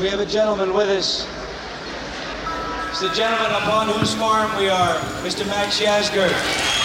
[0.00, 1.26] we have a gentleman with us.
[2.90, 5.46] It's the gentleman upon whose farm we are, Mr.
[5.46, 6.83] Max Yasgur.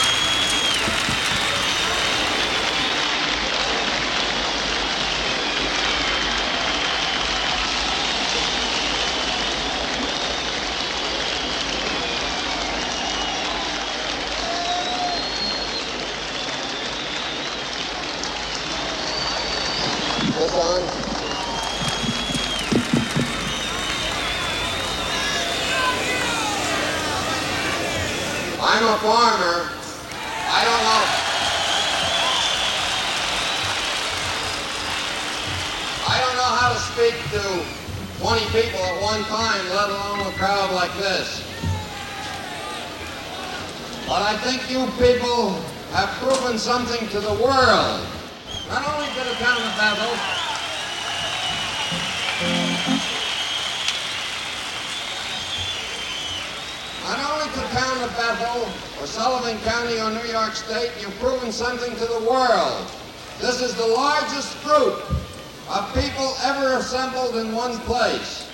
[67.20, 68.48] Assembled in one place.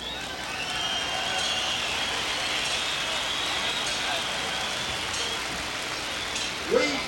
[6.72, 7.00] We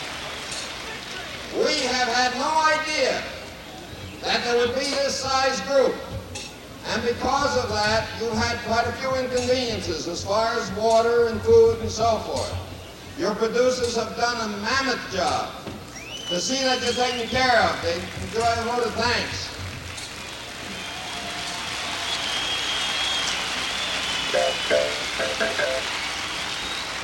[1.63, 3.23] we have had no idea
[4.21, 5.95] that there would be this size group.
[6.89, 11.41] And because of that, you had quite a few inconveniences as far as water and
[11.41, 12.55] food and so forth.
[13.17, 15.51] Your producers have done a mammoth job
[16.29, 17.81] to see that you're taken care of.
[17.81, 19.56] They enjoy a vote of thanks.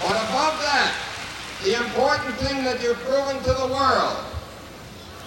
[0.02, 0.94] But above that,
[1.64, 4.17] the important thing that you've proven to the world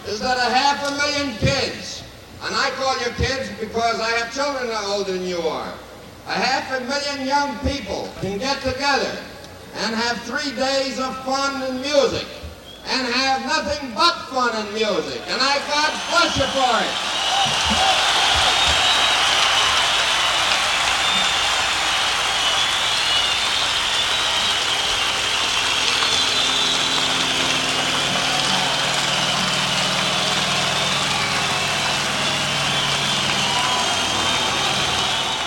[0.07, 2.05] is that a half a million kids,
[2.45, 5.73] and I call you kids because I have children that are older than you are,
[6.29, 9.17] a half a million young people can get together
[9.83, 12.27] and have three days of fun and music
[12.87, 15.21] and have nothing but fun and music.
[15.27, 18.06] And I God bless you for it.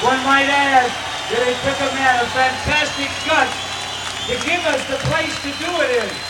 [0.10, 0.90] One might add
[1.30, 3.54] that it took a man of fantastic guts
[4.26, 6.29] to give us the place to do it in.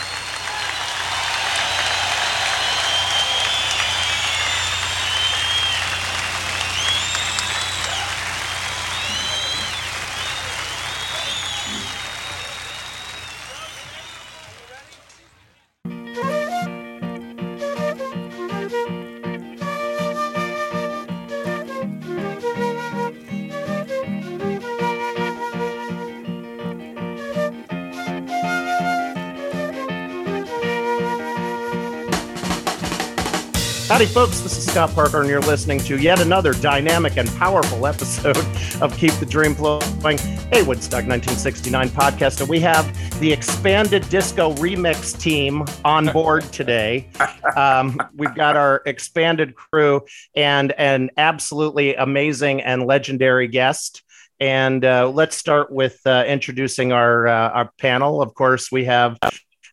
[34.00, 34.40] Howdy, folks.
[34.40, 38.38] This is Scott Parker, and you're listening to yet another dynamic and powerful episode
[38.80, 40.18] of Keep the Dream Flowing,
[40.52, 42.40] a Woodstock 1969 podcast.
[42.40, 47.10] And we have the expanded disco remix team on board today.
[47.54, 54.02] Um, we've got our expanded crew and an absolutely amazing and legendary guest.
[54.38, 58.22] And uh, let's start with uh, introducing our uh, our panel.
[58.22, 59.18] Of course, we have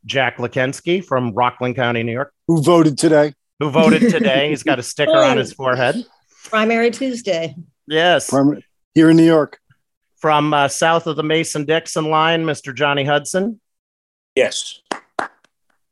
[0.05, 3.33] Jack Lakensky from Rockland County, New York Who voted today?
[3.59, 4.49] Who voted today.
[4.49, 6.05] He's got a sticker on his forehead.
[6.45, 7.55] Primary Tuesday.
[7.87, 8.29] Yes.
[8.29, 8.61] Prim-
[8.93, 9.59] Here in New York.
[10.17, 12.73] From uh, south of the Mason Dixon line, Mr.
[12.73, 13.59] Johnny Hudson.
[14.35, 14.81] Yes,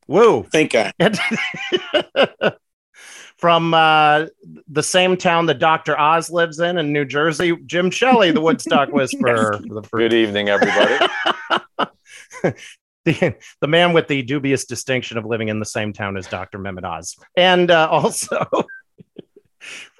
[0.07, 0.43] Woo.
[0.51, 0.91] think I.
[3.37, 4.27] From uh,
[4.67, 5.99] the same town that Dr.
[5.99, 9.59] Oz lives in in New Jersey, Jim Shelley, the Woodstock Whisperer.
[9.61, 11.05] The first- Good evening, everybody.
[13.19, 16.57] the, the man with the dubious distinction of living in the same town as Dr.
[16.57, 17.15] Mehmet Oz.
[17.37, 18.47] And uh, also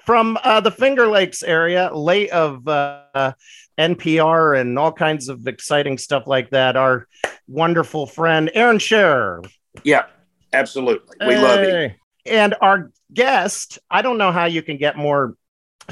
[0.04, 3.32] from uh, the Finger Lakes area, late of uh,
[3.78, 7.06] NPR and all kinds of exciting stuff like that, our
[7.46, 9.42] wonderful friend Aaron Scherer.
[9.84, 10.06] Yeah,
[10.52, 11.16] absolutely.
[11.26, 11.90] We love you.
[12.24, 15.34] And our guest, I don't know how you can get more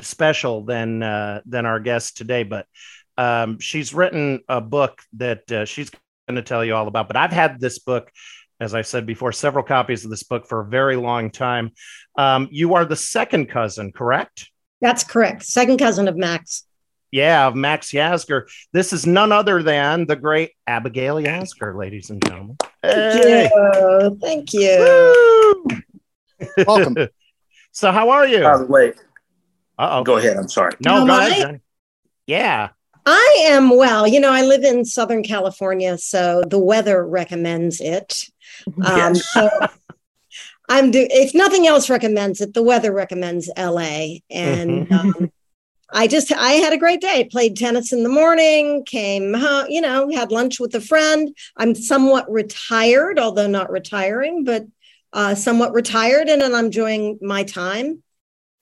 [0.01, 2.67] special than uh, than our guest today, but
[3.17, 5.91] um, she's written a book that uh, she's
[6.29, 7.09] going to tell you all about.
[7.09, 8.11] But I've had this book,
[8.61, 11.73] as I said before, several copies of this book for a very long time.
[12.17, 14.51] Um, you are the second cousin, correct?
[14.81, 15.45] That's correct.
[15.45, 16.65] Second cousin of Max.
[17.11, 18.43] Yeah, of Max Yasgur.
[18.73, 22.57] This is none other than the great Abigail Yasgur, ladies and gentlemen.
[22.83, 23.49] Hey.
[23.55, 24.19] you.
[24.21, 25.67] Thank you.
[26.67, 26.97] Welcome.
[27.71, 28.43] so, how are you?
[28.43, 28.93] By the way,
[29.79, 30.05] Uh oh.
[30.05, 30.37] go ahead.
[30.37, 30.73] I'm sorry.
[30.85, 31.61] No, No, go ahead, Johnny.
[32.27, 32.71] Yeah.
[33.07, 34.07] I am well.
[34.07, 38.25] You know, I live in Southern California, so the weather recommends it.
[38.83, 39.33] Um, Yes.
[39.33, 39.51] so
[40.69, 44.19] I'm do if nothing else recommends it, the weather recommends LA.
[44.31, 45.31] And um,
[45.93, 47.29] I just I had a great day.
[47.31, 51.37] Played tennis in the morning, came home, you know, had lunch with a friend.
[51.57, 54.65] I'm somewhat retired, although not retiring, but
[55.13, 58.03] uh, somewhat retired, and then I'm enjoying my time.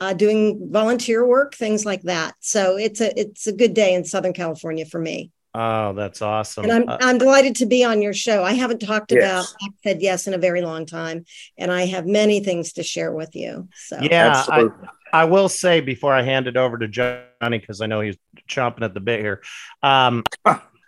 [0.02, 2.34] Uh, doing volunteer work, things like that.
[2.40, 6.64] So it's a it's a good day in Southern California for me, Oh, that's awesome.
[6.64, 8.42] and I'm Uh, I'm delighted to be on your show.
[8.42, 9.22] I haven't talked Yes.
[9.22, 11.24] about Max said yes in a very long time,
[11.56, 13.68] and I have many things to share with you.
[13.88, 14.64] So yeah, I,
[15.12, 18.16] I will say before I hand it over to Johnny because I know he's
[18.48, 19.40] chomping at the bit here.
[19.84, 20.24] Um,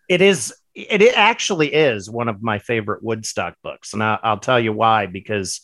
[0.09, 4.39] it is it, it actually is one of my favorite Woodstock books, and I, I'll
[4.39, 5.07] tell you why.
[5.07, 5.61] Because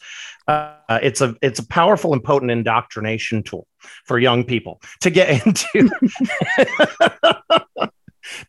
[0.47, 3.67] uh, it's a it's a powerful and potent indoctrination tool
[4.05, 5.91] for young people to get into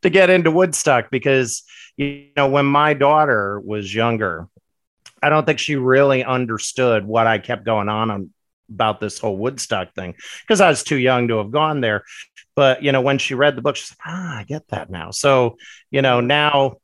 [0.01, 1.09] to get into Woodstock.
[1.09, 1.63] Because
[1.97, 4.47] you know when my daughter was younger,
[5.21, 8.29] I don't think she really understood what I kept going on on
[8.71, 12.03] about this whole Woodstock thing because I was too young to have gone there.
[12.56, 15.12] But you know, when she read the book, she's like, "Ah, I get that now."
[15.12, 15.57] So
[15.89, 16.77] you know, now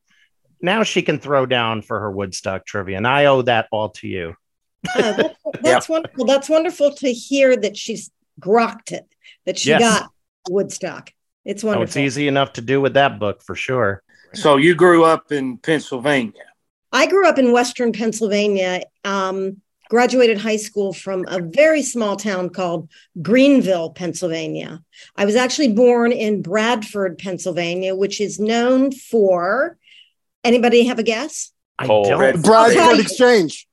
[0.61, 4.07] now she can throw down for her Woodstock trivia, and I owe that all to
[4.07, 4.35] you.
[4.95, 6.25] Oh, that's, that's wonderful.
[6.25, 8.09] That's wonderful to hear that she's
[8.39, 9.05] grokked it,
[9.45, 9.81] that she Yes.
[9.81, 10.09] got
[10.49, 11.11] Woodstock.
[11.45, 11.83] It's Oh, wonderful.
[11.83, 14.03] it's easy enough to do with that book for sure.
[14.33, 16.43] So you grew up in Pennsylvania.
[16.91, 18.83] I grew up in Western Pennsylvania.
[19.03, 22.89] Um, graduated high school from a very small town called
[23.21, 24.81] Greenville, Pennsylvania.
[25.15, 29.77] I was actually born in Bradford, Pennsylvania, which is known for.
[30.43, 31.51] Anybody have a guess?
[31.79, 32.19] I Oh, don't.
[32.19, 33.01] Red- Bradford Okay.
[33.01, 33.66] Exchange.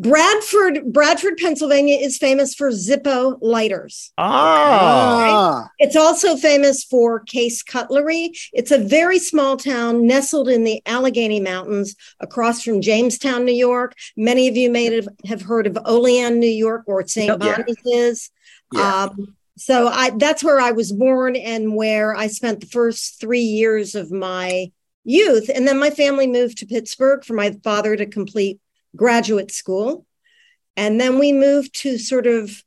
[0.00, 4.12] Bradford, Bradford, Pennsylvania is famous for Zippo lighters.
[4.16, 8.32] Oh, Ah, It's also famous for case cutlery.
[8.54, 13.92] It's a very small town nestled in the Allegheny Mountains across from Jamestown, New York.
[14.16, 17.28] Many of you may have, heard of Olean, New York, or St.
[17.28, 17.56] Yeah.
[17.56, 18.30] Bonnie's is.
[18.72, 19.04] Yeah.
[19.04, 23.40] Um, so I that's where I was born and where I spent the first three
[23.42, 24.72] years of my
[25.04, 25.50] youth.
[25.54, 28.60] And then my family moved to Pittsburgh for my father to complete
[28.96, 30.06] graduate school.
[30.76, 32.62] And then we moved to sort of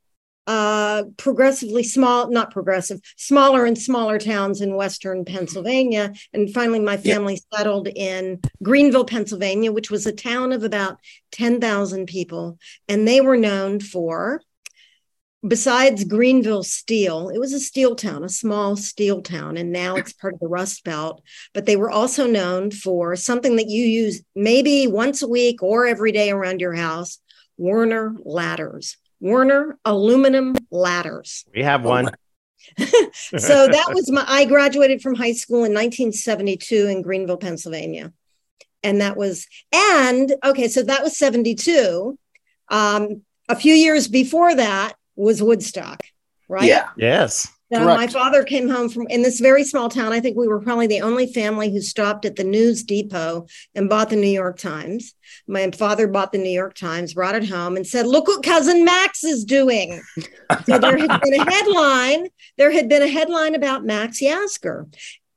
[0.46, 6.12] uh, progressively small, not progressive, smaller and smaller towns in Western Pennsylvania.
[6.34, 7.16] And finally, my Yeah.
[7.16, 10.98] family settled in Greenville, Pennsylvania, which was a town of about
[11.31, 12.58] 10,000 people.
[12.90, 14.42] And they were known for,
[15.45, 20.13] besides Greenville Steel, it was a steel town, a small steel town, and now it's
[20.13, 21.22] part of the Rust Belt.
[21.54, 25.86] But they were also known for something that you use maybe once a week or
[25.86, 27.19] every day around your house
[27.57, 28.98] Werner ladders.
[29.19, 31.46] Werner aluminum ladders.
[31.54, 32.10] we have one.
[32.78, 38.12] so that was my I graduated from high school in 1972 in Greenville, Pennsylvania.
[38.81, 42.18] And that was and okay, so that was 72.
[42.69, 46.01] Um, a few years before that was Woodstock,
[46.48, 46.63] right?
[46.63, 46.89] Yeah.
[46.98, 47.48] Yes.
[47.71, 50.13] So my father came home from in this very small town.
[50.13, 53.89] I think we were probably the only family who stopped at the news depot and
[53.89, 55.15] bought the New York Times.
[55.48, 58.86] My father bought the New York Times, brought it home, and said, "Look what cousin
[58.86, 60.00] Max is doing."
[60.65, 62.27] so there had been a headline.
[62.60, 64.94] There had been a headline about Max Yasgur.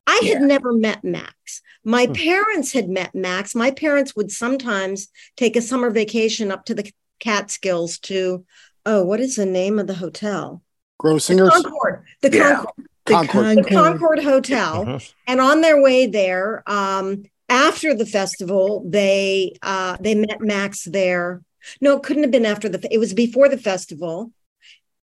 [0.07, 0.47] I had Yeah.
[0.47, 1.63] never met Max.
[1.85, 2.13] My Hmm.
[2.13, 3.55] parents had met Max.
[3.55, 8.45] My parents would sometimes take a summer vacation up to the Catskills to,
[8.87, 10.63] oh, what is the name of the hotel?
[11.03, 11.51] Grossinger's.
[11.63, 12.05] Concord.
[12.23, 12.55] The Yeah.
[12.57, 12.87] Concord.
[13.05, 13.57] Concord.
[13.65, 14.85] The Concord Hotel.
[14.87, 15.13] Mhm.
[15.27, 21.43] And on their way there, um, after the festival, they uh, they met Max there.
[21.81, 22.81] No, it couldn't have been after the.
[22.93, 24.33] It was before the festival.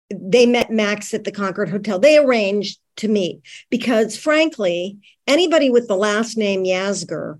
[0.10, 1.98] They met Max at the Concord Hotel.
[1.98, 7.40] They arranged to meet because, frankly, anybody with the last name Yasgur,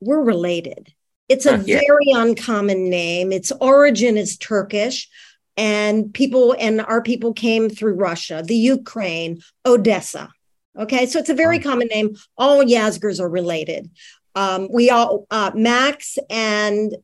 [0.00, 0.92] we're related.
[1.28, 1.80] It's a Yeah.
[1.80, 3.32] very uncommon name.
[3.32, 5.08] Its origin is Turkish,
[5.56, 10.30] and people and our people came through Russia, the Ukraine, Odessa.
[10.76, 12.16] Okay, so it's a very common name.
[12.36, 13.90] All Yasgurs are related.
[14.34, 16.96] Um, we all, uh, Max and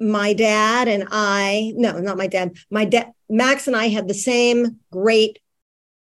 [0.00, 4.14] my dad and I, no, not my dad, my dad, Max and I had the
[4.14, 5.40] same great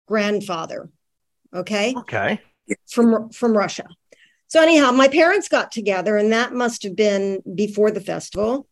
[0.06, 0.88] grandfather.
[1.52, 2.40] Okay Okay.
[2.88, 3.86] from from Russia.
[4.46, 8.66] So anyhow, my parents got together, and that must have been before the festival.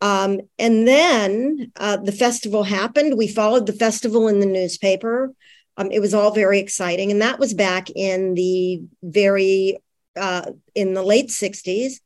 [0.00, 3.18] Um, and then uh, the festival happened.
[3.18, 5.32] We followed the festival in the newspaper.
[5.76, 9.78] Um, it was all very exciting, and that was back in the very
[10.16, 12.00] uh, in the late '60s.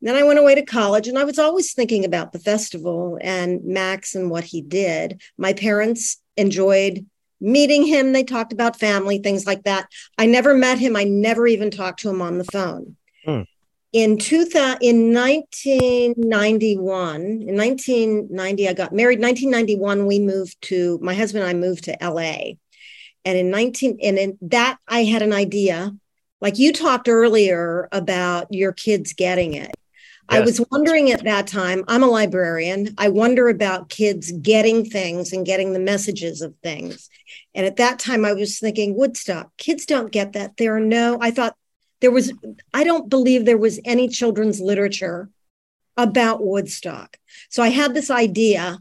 [0.00, 3.64] Then I went away to college, and I was always thinking about the festival and
[3.64, 5.22] Max and what he did.
[5.38, 7.06] My parents enjoyed
[7.40, 8.12] meeting him.
[8.12, 9.86] They talked about family, things like that.
[10.18, 10.96] I never met him.
[10.96, 12.96] I never even talked to him on the phone.
[13.24, 13.42] Hmm.
[13.94, 19.20] In 2000, in 1991, in 1990, I got married.
[19.20, 22.54] 1991, we moved to my husband and I moved to LA.
[23.24, 25.92] And in 19, and in that I had an idea,
[26.40, 29.70] like you talked earlier about your kids getting it.
[30.28, 32.96] I was wondering at that time, I'm a librarian.
[32.98, 37.08] I wonder about kids getting things and getting the messages of things.
[37.54, 40.56] And at that time, I was thinking, Woodstock, kids don't get that.
[40.56, 41.54] There are no, I thought
[42.04, 42.34] there was,
[42.74, 45.30] I don't believe there was any children's literature
[45.96, 47.16] about Woodstock.
[47.48, 48.78] So I had this idea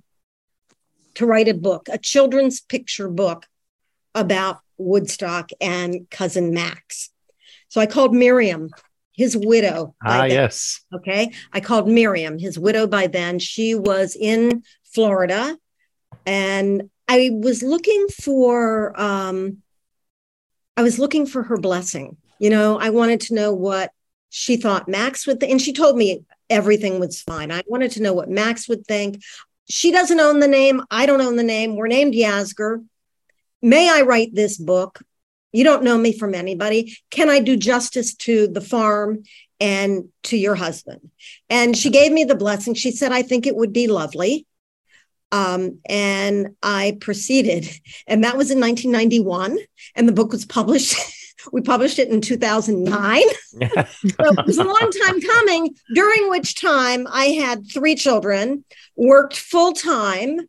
[1.13, 3.45] to write a book, a children's picture book
[4.13, 7.11] about Woodstock and cousin Max.
[7.69, 8.71] So I called Miriam,
[9.13, 9.95] his widow.
[10.05, 10.81] Ah, yes.
[10.93, 11.31] Okay.
[11.53, 13.39] I called Miriam, his widow by then.
[13.39, 14.63] She was in
[14.93, 15.57] Florida.
[16.25, 19.59] And I was looking for um
[20.75, 22.17] I was looking for her blessing.
[22.39, 23.91] You know, I wanted to know what
[24.29, 25.51] she thought Max would think.
[25.51, 27.51] And she told me everything was fine.
[27.51, 29.21] I wanted to know what Max would think.
[29.69, 30.81] She doesn't own the name.
[30.89, 31.75] I don't own the name.
[31.75, 32.83] We're named Yasgur.
[33.61, 35.01] May I write this book?
[35.51, 36.97] You don't know me from anybody.
[37.11, 39.23] Can I do justice to the farm
[39.59, 41.11] and to your husband?
[41.49, 42.73] And she gave me the blessing.
[42.73, 44.47] She said, I think it would be lovely.
[45.31, 47.69] Um, and I proceeded.
[48.07, 49.57] And that was in 1991.
[49.95, 50.95] And the book was published.
[51.51, 53.21] we published it in 2009.
[53.53, 59.37] So it was a long time coming, during which time I had three children, worked
[59.37, 60.39] full time,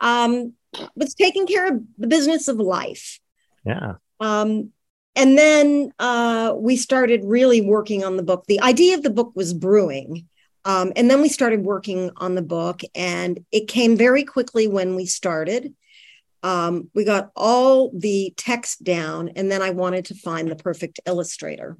[0.00, 0.54] um,
[0.96, 3.20] was taking care of the business of life.
[3.64, 3.94] yeah.
[4.20, 4.72] Um,
[5.16, 8.44] and then uh, we started really working on the book.
[8.46, 10.28] The idea of the book was brewing.
[10.64, 14.96] Um, and then we started working on the book, and it came very quickly when
[14.96, 15.74] we started.
[16.44, 21.00] Um, we got all the text down, and then I wanted to find the perfect
[21.06, 21.78] illustrator.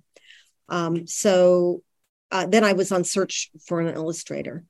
[0.71, 1.83] Um, so
[2.30, 4.64] uh, then I was on search for an illustrator.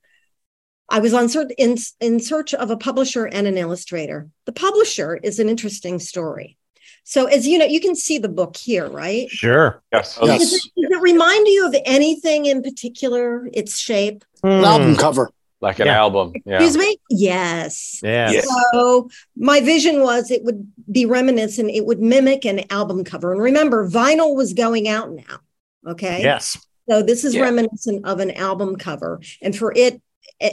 [0.89, 4.29] I was on search in, in search of a publisher and an illustrator.
[4.47, 6.59] The publisher is an interesting story.
[7.05, 9.31] So, as you know, you can see the book here, right?
[9.31, 9.81] Sure.
[9.93, 10.19] Yes.
[10.21, 10.41] Yes.
[10.41, 13.49] Does it, does it remind you of anything in particular?
[13.53, 14.25] Its shape?
[14.43, 15.31] An album cover.
[15.61, 15.99] Like an Yeah.
[15.99, 16.33] album.
[16.45, 16.57] Yeah.
[16.57, 16.99] Excuse me?
[17.11, 18.01] Yes.
[18.03, 18.31] Yeah.
[18.31, 18.47] Yes.
[18.73, 23.33] So my vision was it would be reminiscent, it would mimic an album cover.
[23.33, 25.41] And remember, vinyl was going out now.
[25.87, 26.23] Okay.
[26.23, 26.59] Yes.
[26.89, 27.43] So this is Yeah.
[27.43, 29.21] reminiscent of an album cover.
[29.41, 30.03] And for it,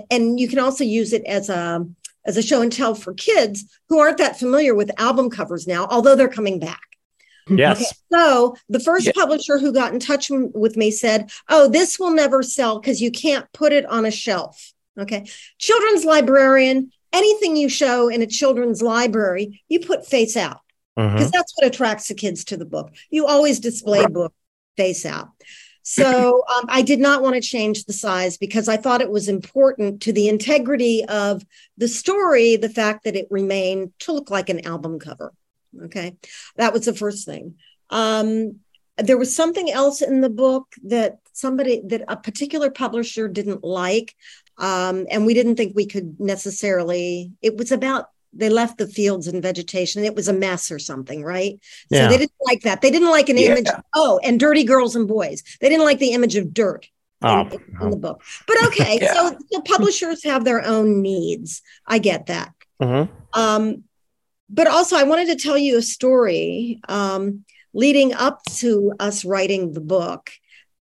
[0.10, 1.86] and you can also use it as a
[2.24, 5.88] as a show and tell for kids who aren't that familiar with album covers now,
[5.90, 6.80] although they're coming back.
[7.50, 7.96] Yes.
[8.14, 9.14] So the first Yeah.
[9.16, 13.10] publisher who got in touch with me said, "Oh, this will never sell because you
[13.12, 15.26] can't put it on a shelf." Okay,
[15.58, 20.60] children's librarian, anything you show in a children's library, you put face out
[20.96, 22.94] because that's what attracts the kids to the book.
[23.10, 24.34] You always display book
[24.78, 25.30] face out.
[25.84, 29.30] So um, I did not want to change the size because I thought it was
[29.30, 31.44] important to the integrity of
[31.78, 35.34] the story, the fact that it remained to look like an album cover.
[35.86, 36.18] Okay,
[36.58, 37.56] that was the first thing.
[37.90, 38.60] Um,
[38.98, 44.16] there was something else in the book that somebody that a particular publisher didn't like,
[44.58, 47.32] um, and we didn't think we could necessarily.
[47.42, 50.06] It was about they left the fields and vegetation.
[50.06, 51.60] It was a mess or something, right?
[51.90, 52.04] Yeah.
[52.06, 52.82] So they didn't like that.
[52.82, 53.52] They didn't like an Yeah.
[53.52, 53.68] image.
[53.94, 55.44] Oh, and dirty girls and boys.
[55.60, 56.88] They didn't like the image of dirt
[57.22, 57.50] in, Oh,
[57.82, 58.24] in the book.
[58.48, 59.14] But okay, Yeah.
[59.14, 61.62] so, the publishers have their own needs.
[61.86, 62.54] I get that.
[62.82, 63.10] Mhm.
[63.34, 63.84] Um,
[64.50, 67.44] but also, I wanted to tell you a story um,
[67.74, 70.30] leading up to us writing the book.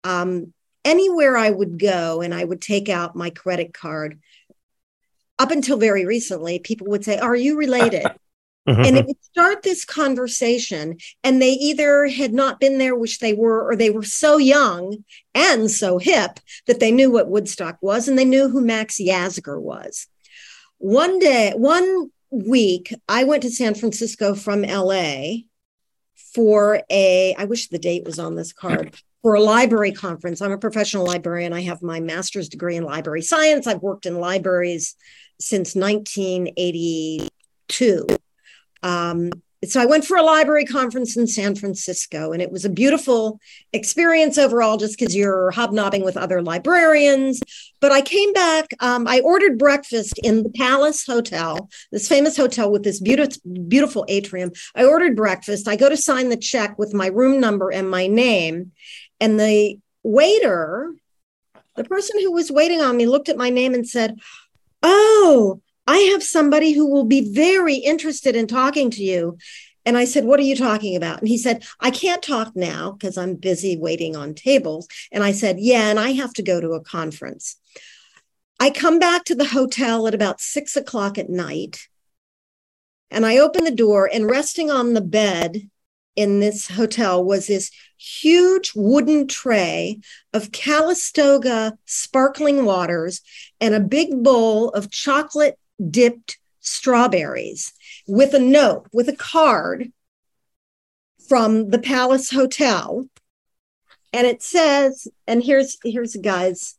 [0.04, 0.54] Um,
[0.86, 4.20] anywhere I would go and I would take out my credit card,
[5.38, 8.06] up until very recently, people would say, Are you related?
[8.68, 8.86] Mhm.
[8.86, 13.34] and it would start this conversation and they either had not been there which they
[13.34, 18.08] were or they were so young and so hip that they knew what woodstock was
[18.08, 20.08] and they knew who max Yasgur was
[20.78, 25.32] one day one week i went to san francisco from la
[26.36, 30.52] for a i wish the date was on this card for a library conference i'm
[30.52, 34.96] a professional librarian i have my master's degree in library science i've worked in libraries
[35.40, 38.08] since 1982
[38.82, 39.30] um,
[39.66, 43.42] so I went for a library conference in San Francisco, and it was a beautiful
[43.74, 47.42] experience overall, just because you're hobnobbing with other librarians.
[47.82, 48.68] But I came back.
[48.80, 54.06] Um, I ordered breakfast in the Palace Hotel, this famous hotel with this beautiful, beautiful
[54.08, 54.52] atrium.
[54.76, 55.68] I ordered breakfast.
[55.68, 58.72] I go to sign the check with my room number and my name,
[59.20, 60.94] and the waiter,
[61.76, 64.20] the person who was waiting on me, looked at my name and said,
[64.84, 69.40] "Oh." I have somebody who will be very interested in talking to you.
[69.88, 71.18] And I said, What are you talking about?
[71.18, 74.88] And he said, I can't talk now because I'm busy waiting on tables.
[75.12, 77.56] And I said, Yeah, and I have to go to a conference.
[78.60, 81.88] I come back to the hotel at about six o'clock at night.
[83.10, 85.72] And I open the door, and resting on the bed
[86.20, 90.02] in this hotel was this huge wooden tray
[90.34, 93.22] of Calistoga sparkling waters
[93.62, 95.58] and a big bowl of chocolate
[95.90, 97.72] dipped strawberries
[98.06, 99.94] with a note, with a card
[101.30, 103.08] from the Palace Hotel.
[104.12, 106.76] And it says, and here's here's a guy's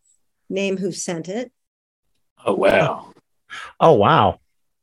[0.51, 1.51] name who sent it.
[2.45, 3.15] Oh wow.
[3.81, 4.39] Oh wow.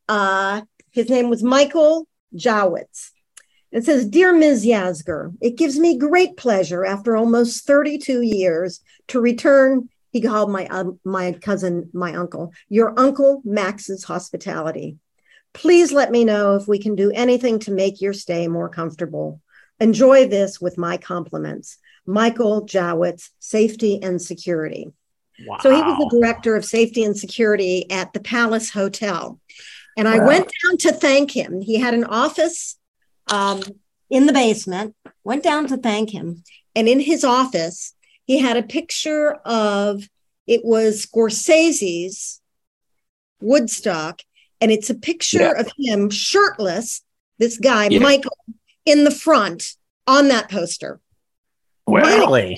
[0.09, 3.11] Uh, his name was Michael Jowitz.
[3.71, 4.65] It says, Dear Ms.
[4.65, 10.67] Yasgur, it gives me great pleasure after almost 32 years to return, he called my,
[10.67, 14.97] uh, my cousin my uncle, your uncle Max's hospitality.
[15.53, 19.41] Please let me know if we can do anything to make your stay more comfortable.
[19.79, 21.77] Enjoy this with my compliments.
[22.05, 24.91] Michael Jowitz, Safety and Security.
[25.45, 25.57] Wow.
[25.61, 29.39] So he was the director of safety and security at the Palace Hotel.
[29.97, 31.61] And I went down to thank him.
[31.61, 32.77] He had an office
[33.29, 33.61] um,
[34.09, 36.43] in the basement, went down to thank him.
[36.75, 37.93] And in his office,
[38.25, 40.07] he had a picture of
[40.45, 42.41] it was Scorsese's
[43.41, 44.21] Woodstock.
[44.59, 45.59] And it's a picture Yeah.
[45.59, 47.01] of him shirtless,
[47.37, 47.99] this guy, Yeah.
[47.99, 48.35] Michael,
[48.85, 49.75] in the front
[50.07, 50.99] on that poster
[51.85, 52.01] Wow.
[52.01, 52.57] Really?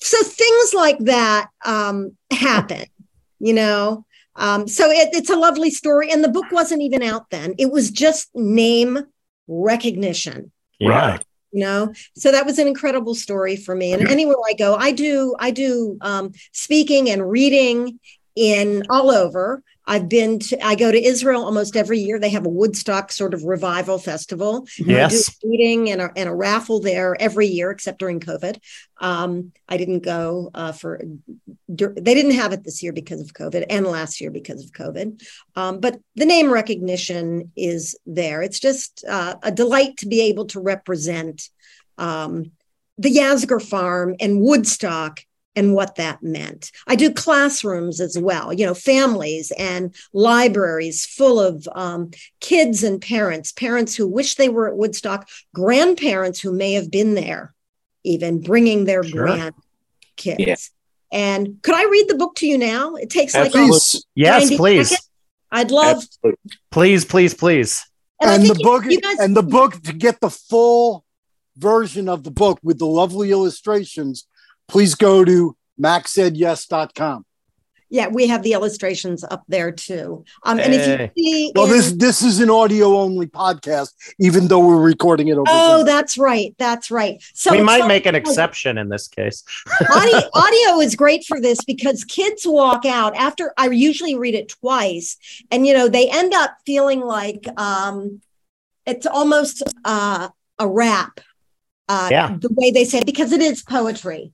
[0.00, 2.84] so things like that um, happen
[3.40, 4.04] you know
[4.36, 7.70] um, so it, it's a lovely story and the book wasn't even out then it
[7.70, 8.98] was just name
[9.48, 10.52] recognition.
[10.78, 10.88] Yeah.
[10.90, 11.24] Right.
[11.50, 11.92] you know?
[12.14, 13.92] So that was an incredible story for me.
[13.92, 17.98] And anywhere i go i do i do um, speaking and reading
[18.36, 22.18] in all over i've been to i go to israel almost every year.
[22.20, 24.66] They have a woodstock sort of revival festival.
[24.78, 25.28] And Yes.
[25.28, 28.58] a reading and a, and a raffle there every year except during covid.
[29.00, 31.00] Um, i didn't go uh, for
[31.68, 35.20] they didn't have it this year because of covid and last year because of covid.
[35.56, 38.42] Um, but the name recognition is there.
[38.42, 41.48] It's just uh, a delight to be able to represent
[41.96, 42.52] um,
[42.98, 45.20] the Yasgur farm and Woodstock
[45.56, 46.70] and what that meant.
[46.86, 53.00] I do classrooms as well, you know, families and libraries full of um, kids and
[53.00, 57.54] parents, parents who wish they were at Woodstock, grandparents who may have been there,
[58.04, 59.26] even bringing their Sure.
[59.26, 59.52] grandkids.
[60.38, 60.56] Yeah.
[61.10, 62.94] And could I read the book to you now?
[62.94, 64.00] It takes like Absolutely.
[64.14, 64.88] Yes, please.
[64.90, 65.08] seconds.
[65.50, 66.38] I'd love, Absolutely.
[66.70, 67.84] Please, please, please.
[68.20, 71.04] and, And, the you- book you guys, and the book to get the full
[71.56, 74.27] version of the book with the lovely illustrations,
[74.68, 77.24] please go to maxsaidyes.com.
[77.90, 80.22] yeah, we have the illustrations up there too.
[80.42, 84.48] Um, and if you see, Well, in- this this is an audio only podcast, even
[84.48, 85.44] though we're recording it over.
[85.48, 85.86] oh, Zoom.
[85.86, 87.22] that's right, that's right.
[87.32, 89.42] So we might so- make an exception in this case.
[89.94, 94.48] audio, audio is great for this because kids walk out after I usually read it
[94.50, 95.16] twice,
[95.50, 98.20] and you know they end up feeling like um,
[98.84, 100.28] it's almost uh,
[100.58, 101.20] a rap.
[101.90, 102.36] Uh, Yeah.
[102.38, 104.32] the way they say it, because it is poetry.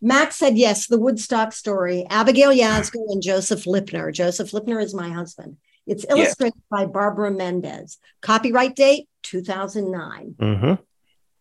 [0.00, 0.86] Max said yes.
[0.86, 2.06] The Woodstock story.
[2.08, 4.12] Abigail Yasgur and Joseph Lipner.
[4.12, 5.56] Joseph Lipner is my husband.
[5.86, 7.98] It's illustrated by Barbara Mendez.
[8.20, 10.36] Copyright date 2009.
[10.38, 10.74] hmm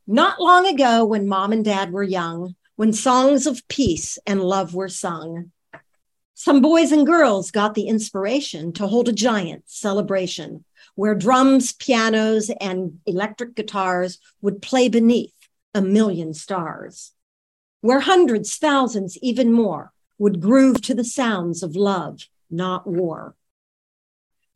[0.07, 4.73] Not long ago, when mom and dad were young, when songs of peace and love
[4.73, 5.51] were sung,
[6.33, 10.63] some boys and girls got the inspiration to hold a giant celebration
[10.95, 15.33] where drums, pianos, and electric guitars would play beneath
[15.73, 17.11] a million stars,
[17.87, 22.19] where hundreds, thousands, even more would groove to the sounds of love,
[22.51, 23.33] not war.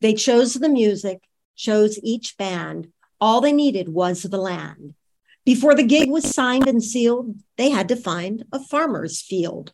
[0.01, 1.21] They chose the music,
[1.55, 2.91] chose each band.
[3.21, 4.95] All they needed was the land.
[5.45, 9.71] Before the gig was signed and sealed, they had to find a farmer's field.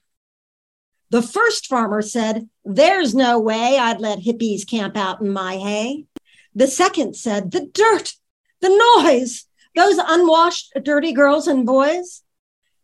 [1.09, 6.05] The first farmer said, There's no way I'd let hippies camp out in my hay.
[6.53, 8.13] The second said, The dirt,
[8.61, 12.21] the noise, those unwashed, dirty girls and boys.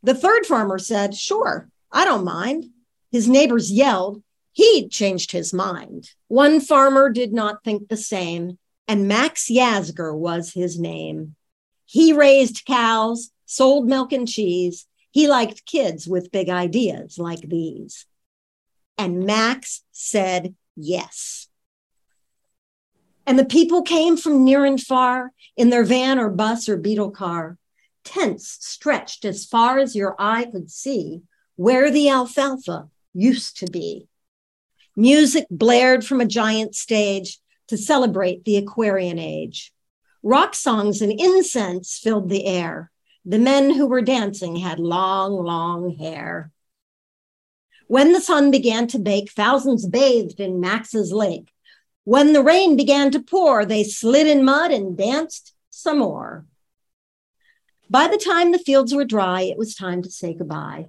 [0.04, 2.66] The third farmer said, Sure, I don't mind.
[3.12, 6.12] His neighbors yelled, He'd changed his mind.
[6.28, 11.36] One farmer did not think the same, and Max Yasgur was his name.
[11.86, 14.86] He raised cows, sold milk and cheese.
[15.10, 18.06] He liked kids with big ideas like these.
[18.98, 21.48] And Max said yes.
[23.26, 27.12] And the people came from near and far in their van or bus or beetle
[27.12, 27.58] car,
[28.04, 31.22] tents stretched as far as your eye could see,
[31.56, 34.08] where the alfalfa used to be.
[34.96, 39.74] Music blared from a giant stage to celebrate the Aquarian age.
[40.22, 42.92] Rock songs and incense filled the air.
[43.26, 46.52] The men who were dancing had long, long hair.
[47.88, 51.52] When the sun began to bake, thousands bathed in Max's lake.
[52.06, 56.46] When the rain began to pour, they slid in mud and danced some more.
[57.94, 60.88] By the time the fields were dry, it was time to say goodbye.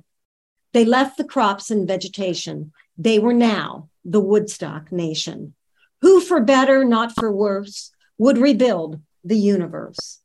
[0.72, 2.72] They left the crops and vegetation.
[2.96, 5.52] They were now the Woodstock nation,
[6.00, 10.20] who, for better, not for worse, would rebuild the universe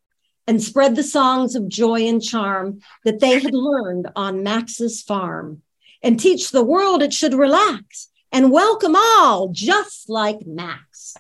[0.48, 5.62] and spread the songs of joy and charm that they had learned on Max's farm
[6.02, 11.18] and teach the world it should relax and welcome all just like Max.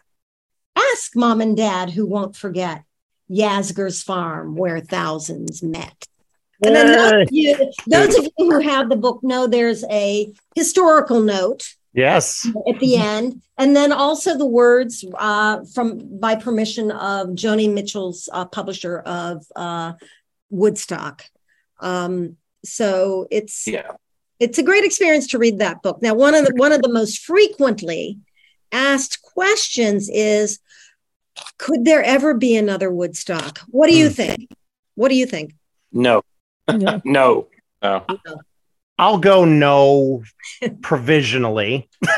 [0.78, 2.86] Ask mom and dad who won't forget
[3.30, 6.08] Yasgur's farm where thousands met.
[6.64, 10.34] And then those of, you, those of you who have the book know there's a
[10.56, 11.64] historical note
[11.94, 12.48] Yes.
[12.68, 13.42] At the end.
[13.58, 19.46] And then also the words uh, from by permission of Joni Mitchell's uh, publisher of
[19.56, 19.94] uh,
[20.50, 21.26] Woodstock.
[21.80, 23.92] Um, so it's Yeah.
[24.40, 26.02] it's a great experience to read that book.
[26.02, 28.20] Now, one of the one of the most frequently
[28.72, 30.60] asked questions is
[31.58, 33.60] could there ever be another Woodstock?
[33.68, 34.14] What do you Hmm.
[34.14, 34.52] think?
[34.96, 35.54] What do you think?
[35.92, 36.22] No.
[36.68, 37.48] no.
[37.82, 38.06] No.
[38.98, 40.24] I'll go no
[40.82, 41.90] provisionally.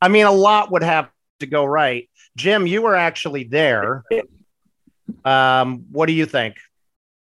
[0.00, 2.08] I mean, a lot would have to go right.
[2.36, 4.04] Jim, you were actually there.
[5.24, 6.56] Um, what do you think?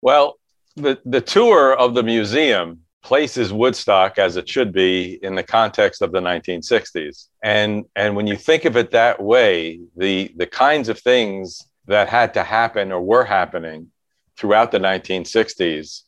[0.02, 0.38] Well,
[0.76, 6.02] the, the tour of the museum places Woodstock as it should be in the context
[6.02, 7.28] of the 1960s.
[7.44, 12.10] And, and when you think of it that way, the, the kinds of things that
[12.10, 13.88] had to happen or were happening
[14.38, 16.02] throughout the 1960s,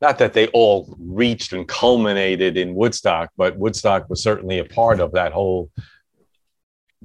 [0.00, 5.00] not that they all reached and culminated in Woodstock, but Woodstock was certainly a part
[5.00, 5.70] of that whole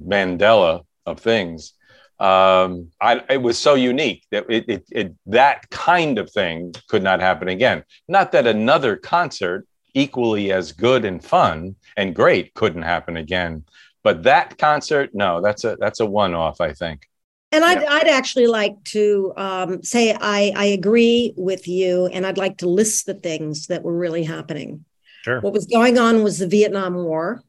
[0.02, 1.74] mandala of things
[2.18, 7.02] um, I, it was so unique that it, it, it, that kind of thing could
[7.02, 7.84] not happen again.
[8.08, 13.64] Not that another concert equally as good and fun and great couldn't happen again,
[14.02, 17.08] but that concert, no, that's a that's a one off, I think.
[17.52, 22.38] And I'd, I'd actually like to um, say I, I agree with you, and I'd
[22.38, 24.84] like to list the things that were really happening.
[25.22, 25.40] Sure.
[25.40, 27.42] What was going on was the Vietnam War,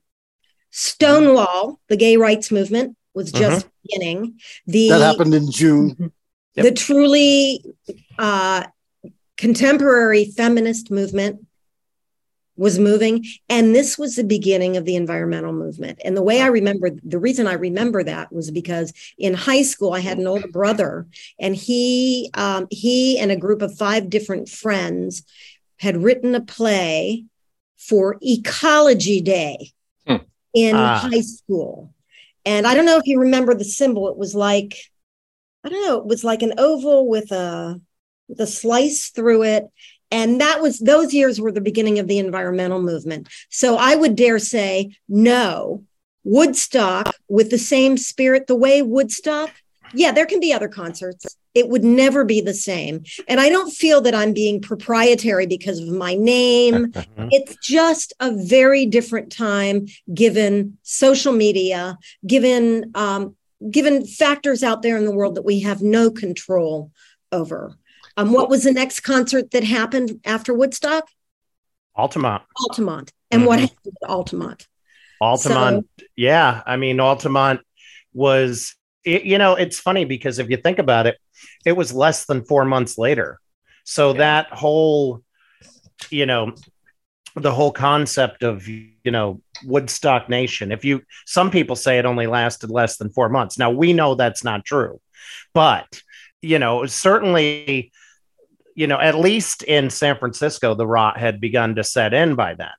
[0.72, 4.40] Stonewall, the gay rights movement was just beginning.
[4.66, 6.14] The That happened in June.
[6.56, 7.64] the truly
[8.18, 8.64] uh,
[9.38, 11.46] contemporary feminist movement
[12.56, 16.48] was moving and this was the beginning of the environmental movement and the way i
[16.48, 20.48] remember the reason i remember that was because in high school i had an older
[20.48, 21.06] brother
[21.40, 25.22] and he um, he and a group of five different friends
[25.78, 27.26] had written a play
[27.78, 29.72] for ecology day
[30.08, 30.16] Hmm.
[30.56, 30.98] in Ah.
[31.12, 31.94] high school
[32.48, 34.74] and i don't know if you remember the symbol it was like
[35.68, 37.82] I don't know, it was like an oval with a
[38.30, 39.66] with a slice through it.
[40.12, 43.28] And that was those years were the beginning of the environmental movement.
[43.50, 45.84] So I would dare say no.
[46.24, 49.50] Woodstock with the same spirit, the way Woodstock,
[49.93, 51.38] yeah, there can be other concerts.
[51.54, 53.04] It would never be the same.
[53.28, 56.93] And I don't feel that I'm being proprietary because of my name.
[57.30, 63.36] It's just a very different time given social media, given um,
[63.71, 66.91] given factors out there in the world that we have no control
[67.32, 67.73] over.
[68.15, 71.10] Um, what was the next concert that happened after Woodstock?
[71.95, 72.43] Altamont.
[72.62, 73.12] Altamont.
[73.32, 73.62] And what Mhm.
[73.63, 74.67] happened at Altamont?
[75.19, 75.88] Altamont.
[76.15, 76.62] yeah.
[76.65, 77.60] I mean, Altamont
[78.13, 78.76] was,
[79.08, 81.17] it, you know, it's funny because if you think about it,
[81.65, 83.39] it was less than four months later.
[83.86, 85.24] So that whole,
[86.10, 86.54] you know,
[87.36, 92.28] the whole concept of, you know, Woodstock Nation, if you, some people say it only
[92.28, 93.58] lasted less than four months.
[93.58, 95.00] Now we know that's not true,
[95.54, 96.02] but,
[96.41, 97.91] you know, certainly,
[98.76, 102.56] you know, at least in San Francisco, the rot had begun to set in by
[102.56, 102.70] then.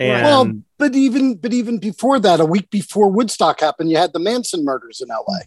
[0.00, 4.12] And well, but even but even before that, a week before Woodstock happened, you had
[4.12, 5.38] the Manson murders in LA.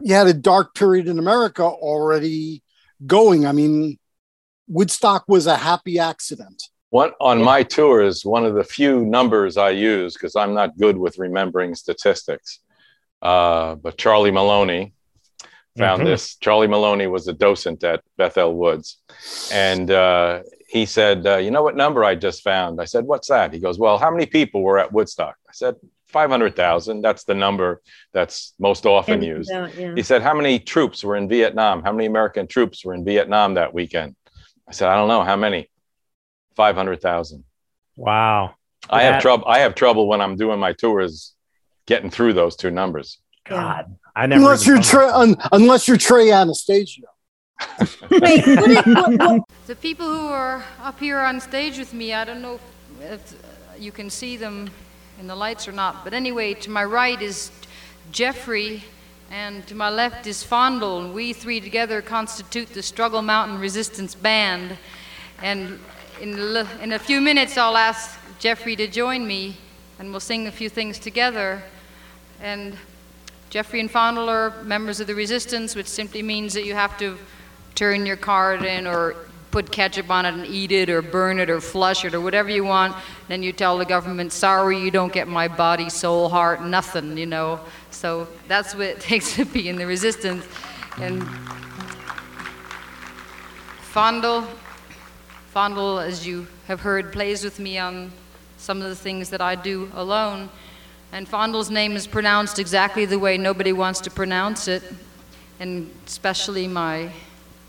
[0.00, 2.62] You had a dark period in America already
[3.06, 3.46] going.
[3.46, 3.98] I mean,
[4.68, 6.62] Woodstock was a happy accident.
[6.90, 10.96] One on my tours, one of the few numbers I use because I'm not good
[10.96, 12.60] with remembering statistics.
[13.22, 14.92] Uh, but Charlie Maloney
[15.78, 16.06] found Mhm.
[16.06, 16.36] this.
[16.36, 18.96] Charlie Maloney was a docent at Bethel Woods,
[19.52, 20.40] and uh,
[20.70, 23.58] he said, uh, "You know what number I just found?" I said, "What's that?" He
[23.58, 25.74] goes, "Well, how many people were at Woodstock?" I said,
[26.10, 27.02] 500,000.
[27.02, 29.94] That's the number that's most often used." uh, yeah.
[29.94, 31.82] He said, How many troops were in Vietnam?
[31.82, 34.16] How many American troops were in Vietnam that weekend?
[34.68, 35.24] I said, I don't know.
[35.24, 35.68] How many?
[36.56, 37.44] 500,000.
[37.96, 38.54] wow.
[38.88, 39.44] I have trouble.
[39.46, 41.34] I have trouble when I'm doing my tours
[41.86, 43.18] getting through those two numbers.
[43.44, 43.96] God.
[44.16, 44.40] I never.
[44.40, 47.06] Unless you're thought Trey, un, unless you're Trey Anastasio.
[49.66, 52.58] The people who are up here on stage with me, I don't know
[53.00, 53.34] if
[53.78, 54.68] you can see them
[55.20, 57.52] in the lights or not, but anyway, to my right is
[58.10, 58.82] Jeffrey,
[59.30, 64.16] and to my left is Fondle, and we three together constitute the Struggle Mountain Resistance
[64.16, 64.76] Band.
[65.40, 65.78] And
[66.20, 66.36] in,
[66.82, 69.56] in a few minutes, I'll ask Jeffrey to join me,
[70.00, 71.62] and we'll sing a few things together.
[72.42, 72.76] And
[73.50, 77.16] Jeffrey and Fondle are members of the resistance, which simply means that you have to
[77.74, 79.16] turn your card in or
[79.50, 82.48] put ketchup on it and eat it or burn it or flush it or whatever
[82.48, 82.94] you want.
[83.28, 87.26] Then you tell the government, sorry, you don't get my body, soul, heart, nothing, you
[87.26, 87.60] know.
[87.90, 90.46] So that's what it takes to be in the resistance.
[90.98, 91.26] And
[93.80, 94.46] Fondle,
[95.48, 98.12] Fondle, as you have heard, plays with me on
[98.56, 100.48] some of the things that I do alone.
[101.12, 104.84] And Fondle's name is pronounced exactly the way nobody wants to pronounce it,
[105.58, 107.10] and especially my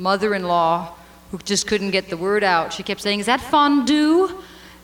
[0.01, 0.93] mother in law,
[1.31, 2.73] who just couldn't get the word out.
[2.73, 4.29] She kept saying, Is that fondue?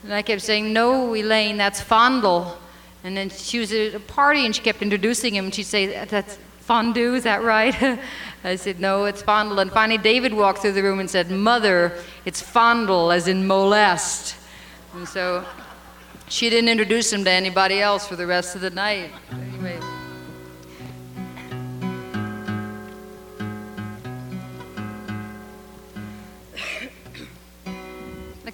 [0.03, 2.57] And I kept saying, No, Elaine, that's fondle.
[3.03, 6.05] And then she was at a party and she kept introducing him, and she'd say,
[6.05, 7.99] That's fondue, is that right?
[8.43, 9.59] I said, No, it's fondle.
[9.59, 14.35] And finally, David walked through the room and said, Mother, it's fondle, as in molest.
[14.93, 15.45] And so
[16.29, 19.11] she didn't introduce him to anybody else for the rest of the night.
[19.31, 19.96] Anyway.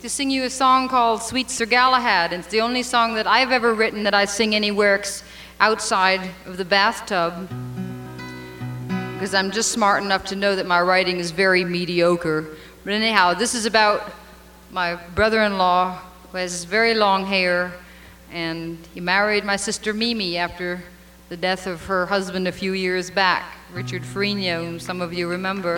[0.03, 2.33] To sing you a song called Sweet Sir Galahad.
[2.33, 5.01] It's the only song that I've ever written that I sing anywhere
[5.61, 7.47] outside of the bathtub.
[9.13, 12.45] Because I'm just smart enough to know that my writing is very mediocre.
[12.83, 14.11] But anyhow, this is about
[14.71, 16.01] my brother in law
[16.33, 17.71] who has very long hair,
[18.29, 20.83] and he married my sister Mimi after
[21.29, 25.29] the death of her husband a few years back, Richard Fariña, whom some of you
[25.29, 25.77] remember.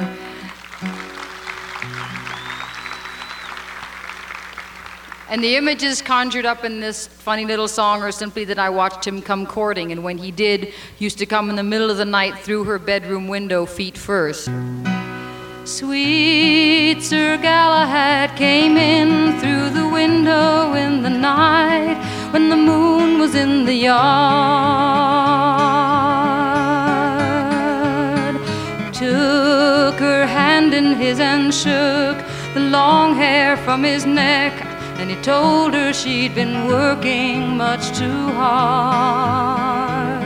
[5.28, 9.06] And the images conjured up in this funny little song are simply that I watched
[9.08, 12.06] him come courting, and when he did, used to come in the middle of the
[12.06, 14.50] night through her bedroom window, feet first.
[15.64, 21.98] Sweet Sir Galahad came in through the window in the night
[22.32, 23.96] when the moon was in the yard.
[28.94, 34.54] Took her hand in his and shook the long hair from his neck,
[34.98, 40.24] and he told her she'd been working much too hard.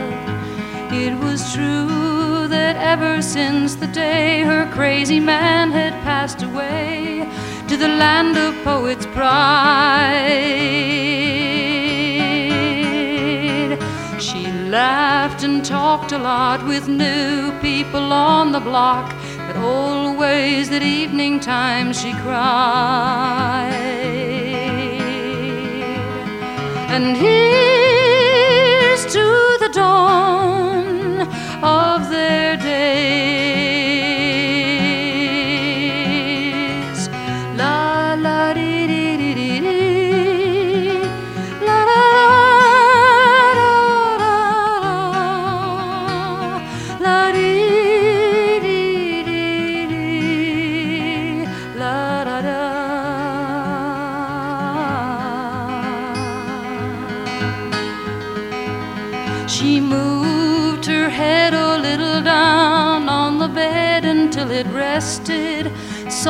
[0.92, 7.28] It was true that ever since the day her crazy man had passed away
[7.68, 10.40] to the land of poets' pride,
[14.20, 19.14] she laughed and talked a lot with new people on the block,
[19.46, 23.99] but always at evening time she cried.
[26.92, 27.69] And here's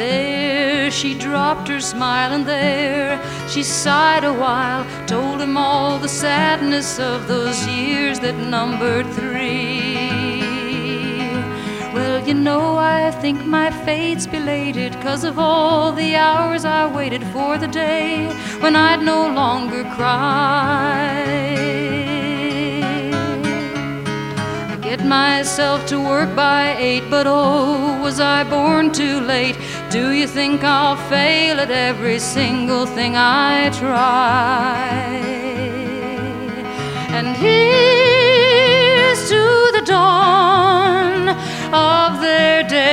[0.02, 3.12] There she dropped her smile, and there
[3.54, 10.42] she sighed a while, told him all the sadness of those years that numbered three.
[11.96, 12.66] Well, you know,
[13.00, 18.08] I think my fate's belated, cause of all the hours I waited for the day
[18.64, 21.55] when I'd no longer cry.
[25.08, 29.58] Myself to work by eight, but oh, was I born too late?
[29.90, 35.06] Do you think I'll fail at every single thing I try?
[37.18, 41.30] And here's to the dawn
[41.72, 42.86] of their days.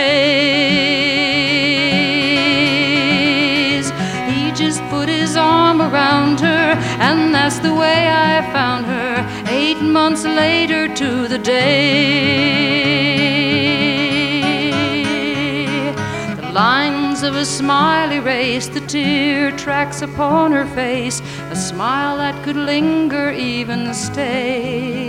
[4.31, 8.12] He just put his arm around her, and that's the way.
[9.73, 11.63] Eight months later to the day.
[16.37, 22.45] The lines of a smile erased the tear tracks upon her face, a smile that
[22.45, 25.09] could linger, even stay.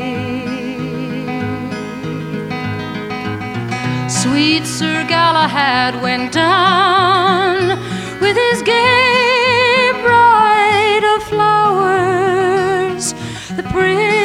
[4.07, 7.77] Sweet Sir Galahad went down
[8.21, 13.13] with his gay bride of flowers,
[13.57, 14.22] the prince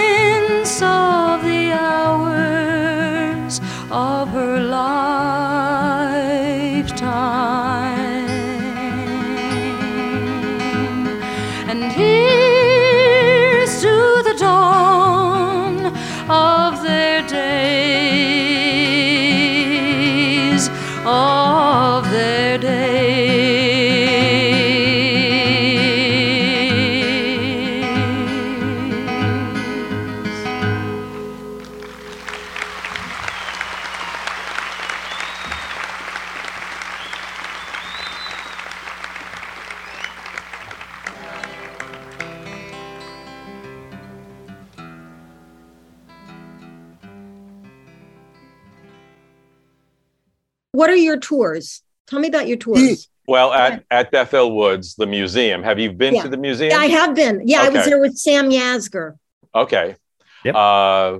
[51.18, 51.83] your tours?
[52.07, 53.09] Tell me about your tours.
[53.26, 55.62] Well, at, at Bethel Woods, the museum.
[55.62, 56.22] Have you been Yeah.
[56.22, 56.78] to the museum?
[56.81, 57.42] I have been.
[57.46, 57.90] Yeah, I was Okay.
[57.90, 59.16] there with Sam Yasgur.
[59.54, 59.96] Okay.
[60.44, 60.54] Yep.
[60.54, 61.18] Uh,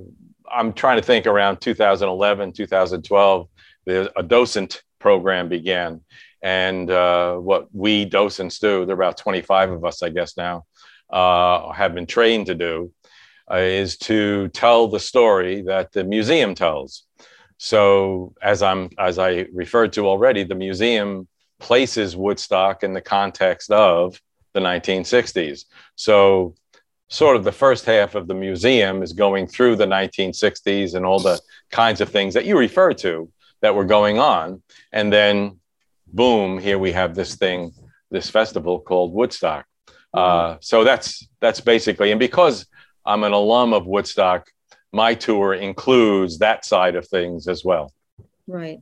[0.51, 3.47] I'm trying to think around 2011, 2012,
[3.85, 6.01] the, a docent program began.
[6.41, 10.65] And uh, what we docents do, there are about 25 of us, I guess, now,
[11.11, 12.91] uh, have been trained to do,
[13.51, 17.03] uh, is to tell the story that the museum tells.
[17.61, 21.27] So, as I'm as I referred to already, the museum
[21.59, 24.19] places Woodstock in the context of
[24.53, 25.65] the 1960s.
[25.95, 26.55] So,
[27.09, 31.19] sort of the first half of the museum is going through the 1960s and all
[31.19, 31.37] the
[31.69, 33.29] kinds of things that you refer to
[33.61, 34.63] that were going on.
[34.93, 35.59] And then,
[36.07, 37.73] boom, here we have this thing,
[38.09, 39.65] this festival called Woodstock.
[40.13, 42.67] Uh, so that's that's basically, and because
[43.05, 44.47] I'm an alum of Woodstock,
[44.91, 47.93] my tour includes that side of things as well.
[48.47, 48.79] Right.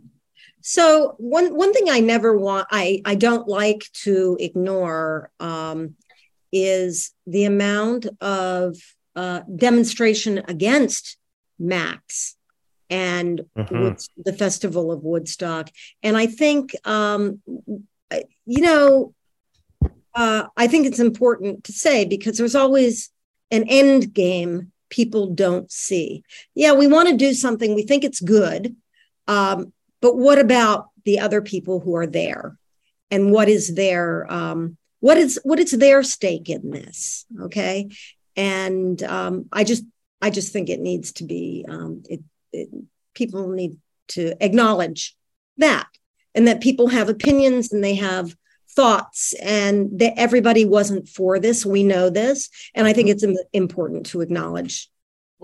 [0.61, 5.95] So one one thing I never want I I don't like to ignore um,
[6.51, 8.75] is the amount of
[9.15, 11.17] uh, demonstration against
[11.59, 12.35] Max
[12.89, 13.81] and Mhm.
[13.81, 15.69] Woods- the Festival of Woodstock,
[16.03, 17.41] and I think um,
[18.45, 19.13] you know
[20.15, 23.09] uh, I think it's important to say because there's always
[23.51, 26.23] an end game people don't see.
[26.55, 27.75] Yeah, we want to do something.
[27.75, 28.75] We think it's good.
[29.27, 32.57] Um, but what about the other people who are there?
[33.09, 37.25] And what is their um, what is what is their stake in this?
[37.41, 37.89] Okay.
[38.35, 39.83] And um, I just
[40.21, 42.21] I just think it needs to be um, it,
[42.51, 42.69] it
[43.13, 43.77] people need
[44.09, 45.15] to acknowledge
[45.57, 45.87] that
[46.35, 48.35] and that people have opinions and they have
[48.77, 49.19] thoughts
[49.59, 52.37] and that everybody wasn't for this we know this
[52.75, 53.25] and i think it's
[53.63, 54.75] important to acknowledge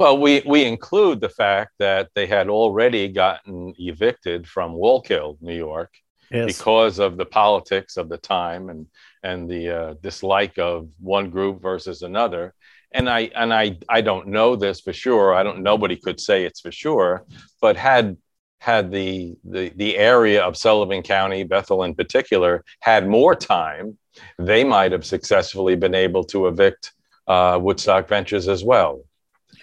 [0.01, 3.57] Well, we, we include the fact that they had already gotten
[3.89, 5.91] evicted from Wallkill, New York,
[6.31, 6.47] Yes.
[6.53, 8.81] because of the politics of the time and
[9.29, 10.77] and the uh, dislike of
[11.15, 12.43] one group versus another.
[12.97, 13.65] And I and I
[13.97, 15.25] I don't know this for sure.
[15.39, 15.61] I don't.
[15.71, 17.11] Nobody could say it's for sure.
[17.63, 18.05] But had
[18.63, 23.97] had the the the area of Sullivan County, Bethel in particular, had more time,
[24.39, 26.93] they might have successfully been able to evict
[27.27, 29.01] uh, Woodstock Ventures as well.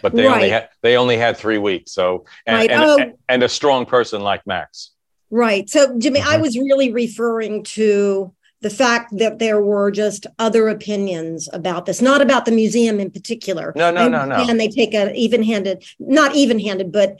[0.02, 1.92] But they only had they only had three weeks.
[1.92, 2.70] So and Right.
[2.70, 3.12] and, Oh.
[3.30, 4.90] and a strong person like Max.
[5.30, 5.70] Right.
[5.70, 6.42] So, Jimmy, I Mhm.
[6.42, 12.20] was really referring to the fact that there were just other opinions about this, not
[12.20, 13.72] about the museum in particular.
[13.74, 14.34] No, no, no, no.
[14.36, 17.18] And they take a even-handed, not even-handed, but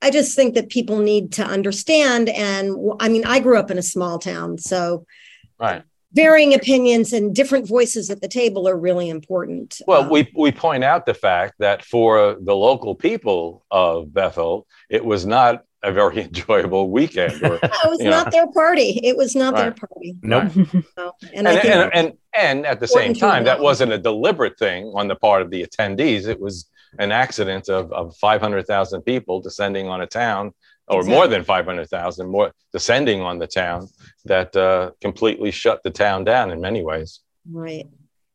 [0.00, 2.28] I- just think that people need to understand.
[2.30, 5.06] And I mean, I grew up in a small town, so
[5.58, 5.82] Right.
[6.14, 9.80] varying opinions and different voices at the table are really important.
[9.86, 14.66] Well, Um, we, we point out the fact that for the local people of Bethel,
[14.90, 17.42] it was not a very enjoyable weekend.
[17.42, 18.10] Or, it was you know.
[18.10, 19.00] not their party.
[19.02, 20.16] It was not their party.
[20.22, 20.52] Nope.
[20.96, 23.98] So, and, and, I think and, and, and at the same time, that wasn't a
[23.98, 26.26] deliberate thing on the part of the attendees.
[26.26, 26.68] It was
[26.98, 30.52] an accident of, of 500,000 people descending on a town,
[30.88, 33.88] or more than 500,000 more descending on the town
[34.24, 37.20] that uh, completely shut the town down in many ways.
[37.50, 37.88] right.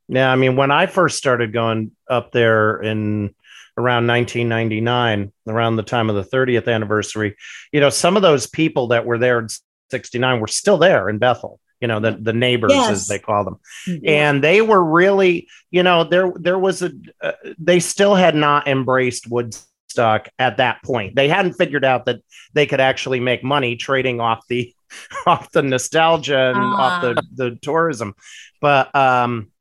[0.09, 3.35] Yeah, I mean, when I first started going up there in
[3.77, 7.35] around 1999, around the time of the 30th anniversary,
[7.71, 9.47] you know, some of those people that were there in
[9.91, 12.89] 69 were still there in Bethel, you know, the, the neighbors, Yes.
[12.91, 13.57] as they call them.
[13.87, 14.29] Yeah.
[14.29, 18.67] And they were really, you know, there, there was a, uh, they still had not
[18.67, 21.15] embraced Woodstock at that point.
[21.15, 22.21] They hadn't figured out that
[22.53, 24.73] they could actually make money trading off the,
[25.27, 28.15] off the nostalgia and off the the tourism.
[28.61, 29.51] But um,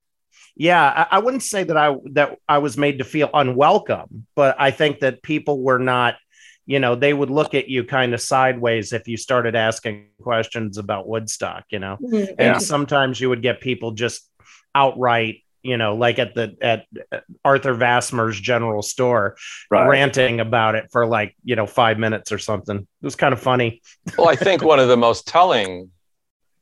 [0.57, 4.57] yeah, I, I wouldn't say that I that I was made to feel unwelcome, but
[4.59, 6.17] I think that people were not
[6.69, 10.79] you know they would look at you kind of sideways if you started asking questions
[10.79, 12.35] about woodstock you know Mhm.
[12.41, 14.29] and sometimes you would get people just
[14.75, 16.87] outright you know like at the at
[17.45, 19.37] arthur vassmer's general store
[19.71, 19.87] Right.
[19.87, 23.41] ranting about it for like you know five minutes or something it was kind of
[23.41, 23.81] funny
[24.19, 25.91] Well, I think one of the most telling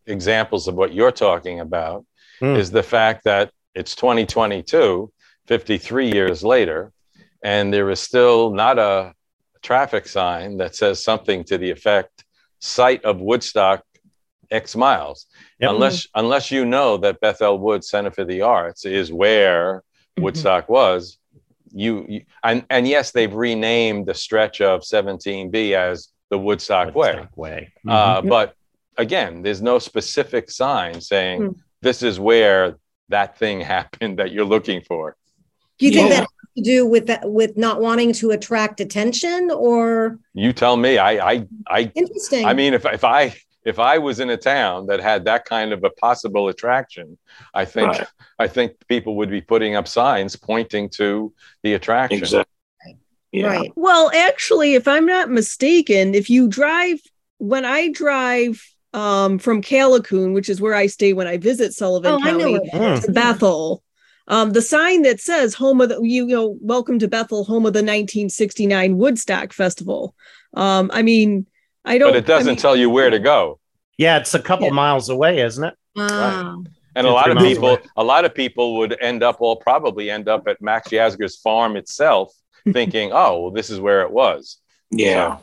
[0.07, 2.05] examples of what you're talking about
[2.41, 2.57] Hmm.
[2.57, 5.11] is the fact that it's 2022,
[5.47, 6.93] 53 years later,
[7.43, 9.13] and there is still not a
[9.63, 12.25] traffic sign that says something to the effect
[12.61, 13.83] site of Woodstock
[14.51, 15.27] X miles.
[15.61, 15.71] Yep.
[15.71, 19.83] Unless unless you know that Bethel Woods Center for the Arts is where
[20.19, 21.19] Woodstock was,
[21.73, 27.09] you, you and, and yes, they've renamed the stretch of 17B as the Woodstock, Way.
[27.15, 28.29] Woodstock way Uh, Mm-hmm.
[28.29, 28.55] but
[28.97, 31.49] again, there's no specific sign saying Hmm.
[31.83, 32.77] this is where
[33.09, 35.17] that thing happened that you're looking for.
[35.79, 36.17] Do you think Yeah.
[36.17, 40.77] that has to do with that with not wanting to attract attention or You tell
[40.77, 40.99] me.
[40.99, 42.45] I, I, I, interesting?
[42.47, 43.35] I mean, if, if I,
[43.65, 47.19] if I was in a town that had that kind of a possible attraction,
[47.55, 48.07] I think, Right.
[48.39, 51.33] I think people would be putting up signs pointing to
[51.63, 52.19] the attraction.
[52.19, 52.51] Exactly.
[53.33, 53.47] Yeah.
[53.49, 53.73] right.
[53.75, 57.01] Well, actually, if I'm not mistaken, if you drive
[57.39, 58.63] when I drive
[58.95, 62.61] um, from Callicoon, which is where I stay when I visit Sullivan Oh, County, where
[62.73, 63.05] that is.
[63.05, 63.83] to Bethel,
[64.29, 67.73] um, the sign that says "Home of the," you know, "Welcome to Bethel, home of
[67.75, 70.15] the 1969 Woodstock Festival."
[70.55, 71.47] Um, I mean,
[71.85, 72.09] I don't.
[72.13, 73.59] But it doesn't I mean, tell you where to go.
[73.99, 74.73] yeah it's a couple Yeah.
[74.73, 76.57] miles away isn't it Ah.
[76.97, 77.83] And a lot of people, away.
[77.97, 81.77] a lot of people would end up, well, probably end up at Max Yasgur's farm
[81.77, 82.33] itself,
[82.73, 84.59] thinking, "Oh, well, this is where it was."
[84.91, 85.39] Yeah.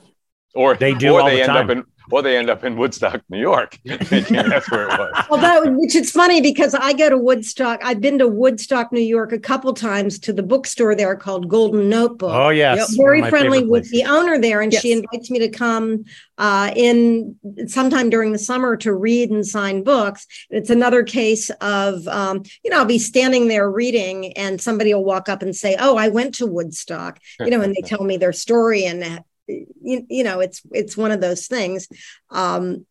[0.56, 1.66] or They do or all they the end time.
[1.66, 5.26] up in or they end up in Woodstock, New York, that's where it was.
[5.30, 7.80] Although, which it's funny because I go to Woodstock.
[7.84, 11.90] I've been to Woodstock, New York, a couple times to the bookstore there called Golden
[11.90, 12.32] Notebook.
[12.34, 15.50] oh yes one of very friendly with the owner there, and she invites me to
[15.50, 16.06] come
[16.38, 17.36] uh, in
[17.68, 20.26] sometime during the summer to read and sign books.
[20.50, 25.06] It's another case of, um, you know, I'll be standing there reading, and somebody will
[25.06, 28.18] walk up and say, "Oh, I went to Woodstock," you know, and they tell me
[28.18, 31.88] their story, and you, you know, it's it's one of those things.
[32.30, 32.86] Um,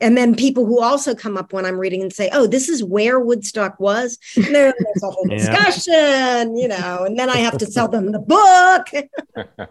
[0.00, 2.82] and then people who also come up when I'm reading and say, "Oh, this is
[2.82, 5.36] where Woodstock was." And there- there's a whole Yeah.
[5.36, 8.88] discussion, you know, and then I have to sell them the book.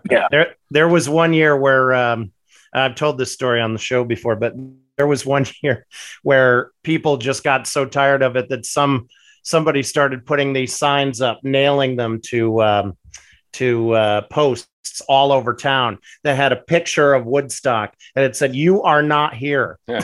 [0.09, 2.32] yeah, there there was one year where um,
[2.74, 4.53] I've told this story on the show before, but
[4.97, 5.86] there was one year
[6.24, 9.07] where people just got so tired of it that some
[9.43, 12.97] somebody started putting these signs up, nailing them to um,
[13.53, 14.70] to uh, posts
[15.08, 19.34] all over town that had a picture of Woodstock and it said, "You are not
[19.34, 20.00] here." and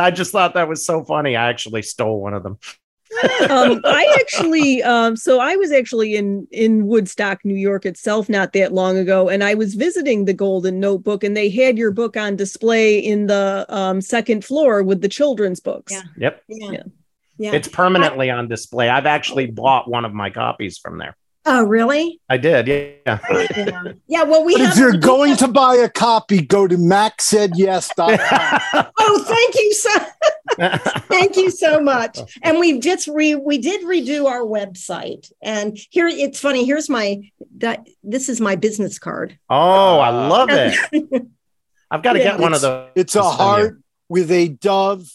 [0.00, 1.36] I just thought that was so funny.
[1.36, 2.58] I actually stole one of them.
[3.48, 8.52] um, I actually, um, so I was actually in in Woodstock, New York itself, not
[8.54, 12.16] that long ago, and I was visiting the Golden Notebook, and they had your book
[12.16, 15.92] on display in the um, second floor with the children's books.
[15.92, 16.02] Yeah.
[16.16, 16.42] Yep.
[16.48, 16.70] Yeah.
[16.72, 16.82] Yeah.
[17.36, 17.52] Yeah.
[17.52, 18.88] It's permanently on display.
[18.88, 21.16] I've actually bought one of my copies from there.
[21.46, 22.20] Oh, really?
[22.28, 22.66] I did.
[22.68, 23.18] Yeah.
[23.56, 23.82] Yeah.
[24.06, 24.22] Yeah.
[24.24, 24.72] Well, we But have.
[24.72, 28.86] if you're we going have- to buy a copy, go to maxsaidyes.com.
[29.06, 29.90] Oh, thank you so.
[31.08, 32.18] thank you so much.
[32.42, 36.64] And we just re we did redo our website, and here it's funny.
[36.64, 37.20] Here's my
[37.58, 39.38] that this is my business card.
[39.50, 41.26] Oh, I love it.
[41.90, 42.32] I've got to Yeah.
[42.32, 42.88] get one of those.
[42.94, 43.78] It's a heart
[44.08, 45.06] with a dove,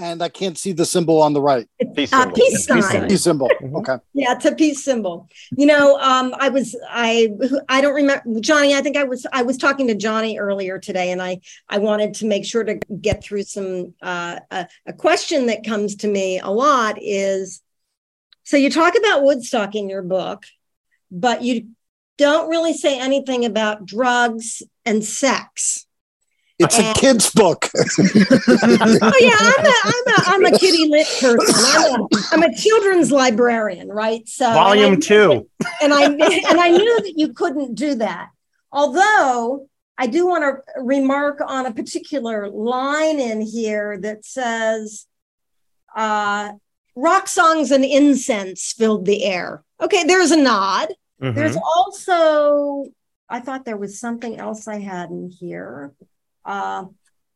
[0.00, 1.68] and I can't see the symbol on the right.
[1.94, 2.34] Peace Uh, symbol.
[2.36, 2.82] peace Peace sign.
[2.82, 3.08] sign.
[3.08, 3.50] Peace symbol.
[3.60, 3.74] Mhm.
[3.78, 3.96] Okay.
[4.14, 5.28] Yeah, it's a peace symbol.
[5.56, 7.30] You know, um, I was I
[7.68, 8.74] I don't remember Johnny.
[8.74, 12.14] I think I was I was talking to Johnny earlier today, and I I wanted
[12.14, 16.38] to make sure to get through some uh, a, a question that comes to me
[16.40, 17.60] a lot is
[18.44, 20.44] so you talk about Woodstock in your book,
[21.10, 21.68] but you
[22.16, 25.86] don't really say anything about drugs and sex.
[26.60, 27.68] It's a kid's book.
[27.76, 31.54] oh yeah, I'm a I'm a I'm a kitty lit person.
[31.56, 34.28] I'm a, I'm a children's librarian, right?
[34.28, 35.48] So and I Volume knew two.
[35.60, 38.30] that- and I and I knew that you couldn't do that.
[38.72, 45.06] Although I do want to remark on a particular line in here that says,
[45.96, 46.52] uh,
[46.96, 50.88] "Rock songs and incense filled the air." Okay, there's a nod.
[51.22, 51.34] Mhm.
[51.34, 52.86] There's also,
[53.28, 55.92] I thought there was something else I had in here.
[56.48, 56.86] Uh,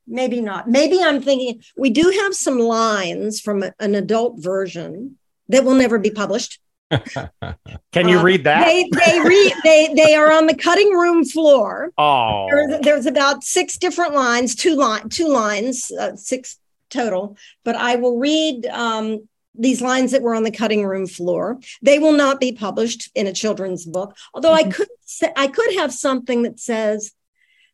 [0.06, 0.68] maybe not.
[0.68, 5.74] Maybe I'm thinking we do have some lines from a- an adult version that will
[5.74, 6.58] never be published.
[6.90, 8.64] Can you Uh, read that?
[8.66, 11.92] They they read they they are on the cutting room floor.
[11.98, 16.58] oh, There's, there's about six different lines, two line two lines, uh, six
[16.90, 17.36] total.
[17.64, 21.58] But I will read um, these lines that were on the cutting room floor.
[21.82, 24.14] They will not be published in a children's book.
[24.34, 27.12] Although I could say, I could have something that says,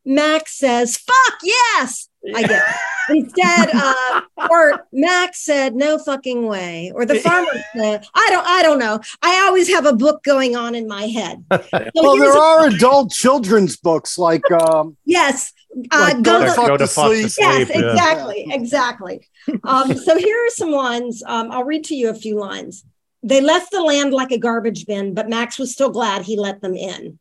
[0.09, 2.63] Max says, "Fuck yes." I get
[3.09, 3.17] it.
[3.17, 8.63] instead, uh, or Max said, "No fucking way," or the farmer said, "I don't, I
[8.63, 11.45] don't know." I always have a book going on in my head.
[11.53, 15.53] So Well, here's there a- are adult children's books like um, yes,
[15.93, 17.31] uh, like go Go to to- Fuck Go to to Fuck to Sleep.
[17.31, 17.69] Sleep.
[17.69, 17.91] Yes, yeah.
[17.93, 19.29] exactly, exactly.
[19.65, 21.23] Um, so here are some lines.
[21.27, 22.85] Um, I'll read to you a few lines.
[23.23, 26.61] They left the land like a garbage bin, but Max was still glad he let
[26.63, 27.19] them in.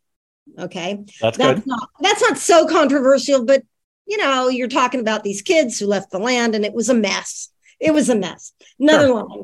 [0.59, 1.67] Okay, That's that's good.
[1.67, 3.63] not that's not so controversial, but
[4.07, 6.93] you know, you're talking about these kids who left the land, and it was a
[6.93, 7.49] mess.
[7.79, 8.53] It was a mess.
[8.79, 9.43] Another line.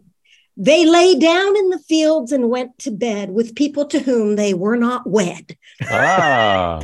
[0.55, 4.53] They lay down in the fields and went to bed with people to whom they
[4.53, 5.57] were not wed.
[5.89, 6.81] Ah,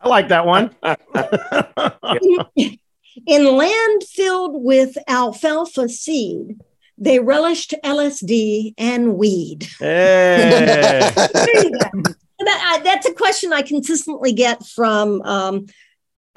[0.00, 0.74] I like that one.
[3.26, 6.60] In land filled with alfalfa seed,
[6.96, 9.66] they relished LSD and weed.
[9.80, 11.10] Hey.
[12.40, 12.58] There you go.
[12.58, 15.66] That- I- that's a question I consistently get from um,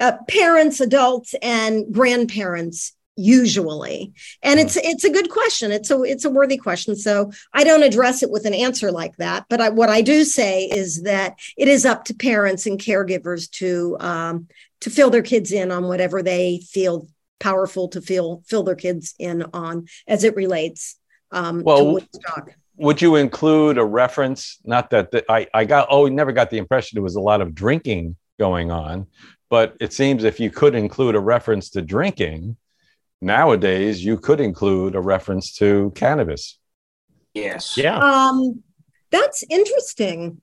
[0.00, 6.24] uh, parents, adults, and grandparents usually and it's it's a good question it's a it's
[6.24, 9.68] a worthy question so i don't address it with an answer like that but I,
[9.68, 14.48] what i do say is that it is up to parents and caregivers to um,
[14.80, 17.06] to fill their kids in on whatever they feel
[17.38, 20.96] powerful to feel fill their kids in on as it relates
[21.30, 22.50] um, to Well, Woodstock.
[22.76, 24.58] Would you include a reference?
[24.64, 27.20] Not that the, I, I got, oh, we never got the impression there was a
[27.20, 29.06] lot of drinking going on,
[29.50, 32.56] but it seems if you could include a reference to drinking,
[33.20, 36.58] nowadays you could include a reference to cannabis.
[37.32, 37.76] Yes.
[37.76, 37.98] yeah.
[37.98, 38.62] Um,
[39.10, 40.40] that's interesting.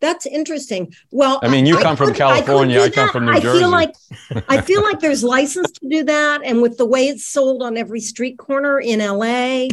[0.00, 0.92] That's interesting.
[1.10, 3.32] Well, I mean, you come from could- I could California, do I come from New
[3.32, 3.60] I Jersey.
[3.60, 3.94] feel like
[4.48, 7.76] I feel like there's license to do that, and with the way it's sold on
[7.78, 9.68] every street corner in LA,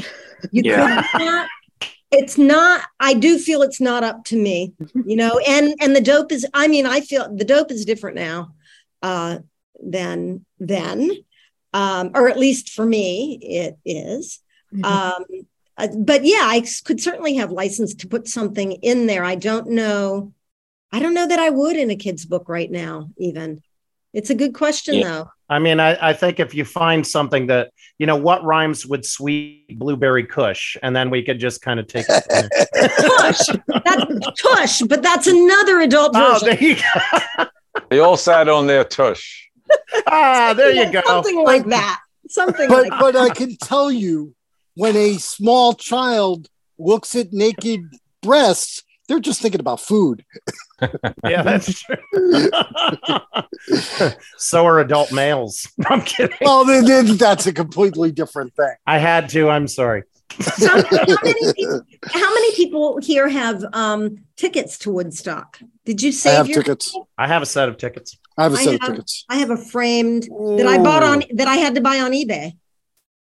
[0.51, 1.01] you Yeah.
[1.11, 1.49] could do that.
[2.13, 2.83] It's not.
[2.99, 4.73] I do feel it's not up to me,
[5.05, 5.39] you know.
[5.47, 6.45] And and the dope is.
[6.53, 8.53] I mean, I feel the dope is different now
[9.01, 9.39] uh,
[9.81, 11.11] than then,
[11.73, 14.39] um, or at least for me, it is.
[14.83, 15.25] Um,
[15.77, 19.23] uh, but yeah, i could certainly have license to put something in there.
[19.23, 20.33] I don't know.
[20.91, 23.61] I don't know that I would in a kid's book right now, even.
[24.13, 25.09] It's a good question, Yeah.
[25.09, 25.29] though.
[25.49, 29.05] I mean, I, I think if you find something that, you know, what rhymes with
[29.05, 32.23] sweet blueberry kush, and then we could just kind of take it.
[32.23, 32.89] from there.
[33.19, 33.49] Tush.
[33.83, 36.47] That's tush, but that's another adult oh, version.
[36.47, 37.45] there you go.
[37.89, 39.49] They all sat on their tush.
[40.07, 41.01] Ah, there you go.
[41.05, 41.99] Something like that.
[42.29, 44.33] Something but like but I can tell you
[44.75, 46.47] when a small child
[46.79, 47.81] looks at naked
[48.21, 48.83] breasts,
[49.13, 50.25] they're just thinking about food.
[51.23, 51.95] Yeah, that's true.
[54.37, 55.65] so are adult males.
[55.85, 56.35] I'm kidding.
[56.41, 58.73] Well, then, then that's a completely different thing.
[58.85, 59.49] I had to.
[59.49, 60.03] I'm sorry.
[60.57, 65.57] how, how many people, how many people here have um, tickets to Woodstock?
[65.85, 66.97] Did you I have your tickets.
[67.17, 68.17] I have a set of tickets.
[68.37, 69.23] I have a set of tickets.
[69.29, 72.57] I have a framed that I bought on that I had to buy on eBay.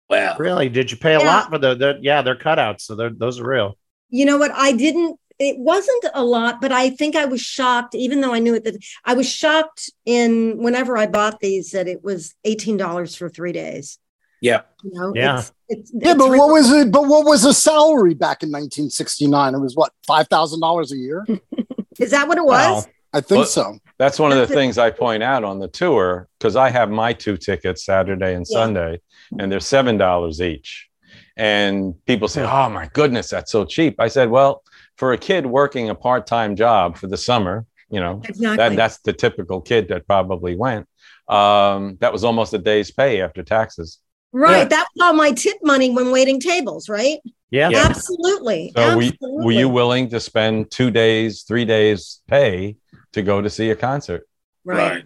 [0.08, 0.36] Wow.
[0.38, 0.70] Really?
[0.70, 1.26] Did you pay a Yeah.
[1.26, 1.74] lot for the?
[1.74, 3.76] the yeah, they're cutouts, so they're, those are real.
[4.08, 4.50] You know what?
[4.54, 5.18] I didn't.
[5.40, 8.64] It wasn't a lot, but I think I was shocked, even though I knew it.
[8.64, 13.28] That I was shocked in whenever I bought these that it was eighteen dollars for
[13.30, 13.98] three days.
[14.42, 14.60] yeah.
[14.84, 15.38] You know, Yeah.
[15.38, 16.92] it's, it's, Yeah, it's but re- what was it?
[16.92, 19.54] But what was the salary back in 1969?
[19.54, 21.26] It was what five thousand dollars a year.
[21.98, 22.84] is that what it was?
[22.86, 22.92] Wow.
[23.12, 23.78] I think Well, so.
[23.98, 27.12] That's one of the things I point out on the tour because I have my
[27.12, 28.54] two tickets Saturday and Yeah.
[28.58, 29.00] Sunday,
[29.38, 30.88] and they're seven dollars each.
[31.36, 34.62] And people say, "Oh my goodness, that's so cheap." I said, "Well,
[35.00, 38.56] for a kid working a part-time job for the summer, you know, exactly.
[38.58, 40.86] that that's the typical kid that probably went.
[41.26, 43.98] Um, that was almost a day's pay after taxes.
[44.32, 44.58] right.
[44.58, 44.64] Yeah.
[44.66, 46.90] That was all my tip money when waiting tables.
[46.90, 47.18] Right.
[47.50, 47.70] Yeah.
[47.70, 47.86] Yeah.
[47.88, 48.72] Absolutely.
[48.76, 49.44] So, were, Absolutely.
[49.46, 52.76] were you willing to spend two days, three days pay
[53.14, 54.28] to go to see a concert?
[54.66, 55.04] right.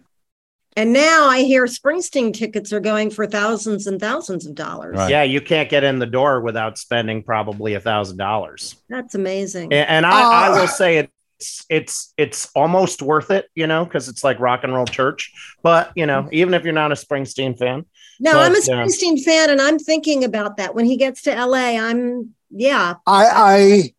[0.77, 4.97] And now I hear Springsteen tickets are going for thousands and thousands of dollars.
[4.97, 5.11] Right.
[5.11, 8.77] Yeah, you can't get in the door without spending probably a thousand dollars.
[8.89, 9.73] That's amazing.
[9.73, 10.61] And, and I, I Ah.
[10.61, 14.75] will say it's it's it's almost worth it, you know, because it's like rock and
[14.75, 15.33] roll church.
[15.63, 17.85] But you know, even if you're not a Springsteen fan,
[18.19, 21.23] No, But, I'm a uh, Springsteen fan, and I'm thinking about that when he gets
[21.23, 21.79] to LA.
[21.79, 23.95] I'm yeah, I, I,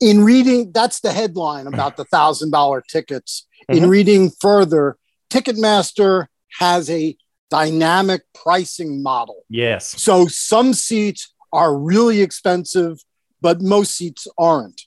[0.00, 3.46] in reading, that's the headline about the thousand dollar tickets.
[3.70, 3.88] In Mhm.
[3.88, 4.96] reading further,
[5.30, 6.26] Ticketmaster
[6.58, 7.16] has a
[7.50, 9.44] dynamic pricing model.
[9.48, 12.98] yes, So some seats are really expensive
[13.40, 14.82] but most seats aren't.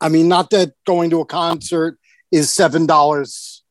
[0.00, 1.98] I mean, not that going to a concert
[2.30, 3.64] is seven dollars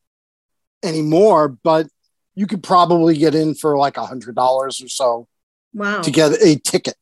[0.84, 1.88] anymore, but
[2.36, 5.28] you could probably get in for like a hundred dollars or so
[5.74, 6.02] Wow.
[6.02, 6.96] to get a ticket.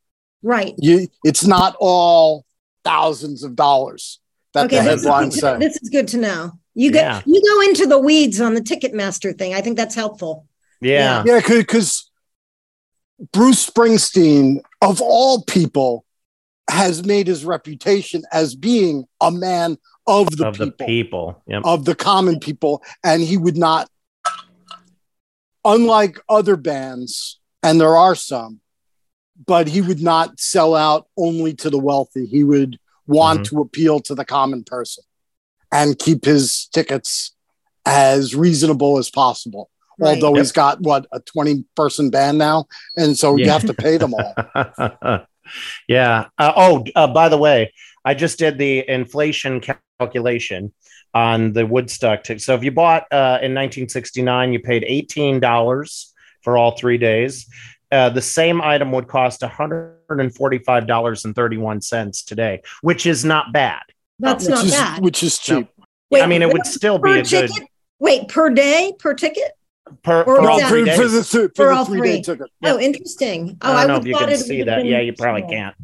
[0.44, 0.76] Right.
[0.78, 2.46] You, it's not all
[2.84, 4.20] thousands of dollars
[4.54, 4.78] that Okay.
[4.78, 6.52] the This is, headlines this is good to know.
[6.76, 7.22] You go Yeah.
[7.26, 9.54] you go into the weeds on the Ticketmaster thing.
[9.54, 10.48] I think that's helpful.
[10.82, 11.24] Yeah.
[11.26, 12.10] Yeah, because
[13.32, 16.04] Bruce Springsteen, of all people,
[16.70, 21.44] has made his reputation as being a man of the of the people, people.
[21.48, 21.62] Yep.
[21.66, 23.90] of the common people, and he would not,
[25.64, 28.60] unlike other bands, and there are some,
[29.46, 32.26] but he would not sell out only to the wealthy.
[32.26, 33.50] He would want Mhm.
[33.50, 35.04] to appeal to the common person
[35.74, 37.36] and keep his tickets
[37.86, 39.70] as reasonable as possible.
[40.00, 40.16] Right.
[40.16, 40.42] Although Yep.
[40.42, 42.66] he's got what a 20 person band now,
[42.96, 44.34] and so you have to pay them all.
[45.88, 46.26] yeah.
[46.38, 47.74] Uh, oh, uh, by the way,
[48.06, 49.62] I just did the inflation
[50.00, 50.74] calculation
[51.14, 52.42] on the Woodstock ticket.
[52.42, 56.06] So if you bought uh, in 1969, you paid $18
[56.42, 57.48] for all three days.
[57.92, 63.84] Uh, the same item would cost $145.31 today, which is not bad.
[64.20, 65.02] That's which not is bad.
[65.04, 65.68] which is cheap.
[66.16, 67.50] I mean, it would still be per a good?
[68.00, 69.52] Wait, per day, per ticket?
[70.04, 71.32] per, for all that- three for, for days.
[71.32, 72.12] the, for For all three three.
[72.18, 72.48] day ticket.
[72.64, 73.58] Oh, interesting.
[73.62, 74.86] Oh, I don't know if you can see that.
[74.86, 75.52] Yeah, you probably small.
[75.52, 75.76] can't.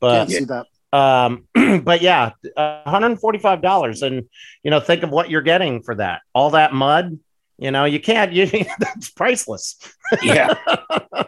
[0.00, 0.66] But Can't see that.
[0.92, 1.48] um
[1.84, 4.28] but yeah $145 and
[4.62, 7.18] you know think of what you're getting for that all that mud
[7.58, 8.46] you know you can't you
[8.78, 9.76] that's priceless
[10.22, 10.54] Yeah.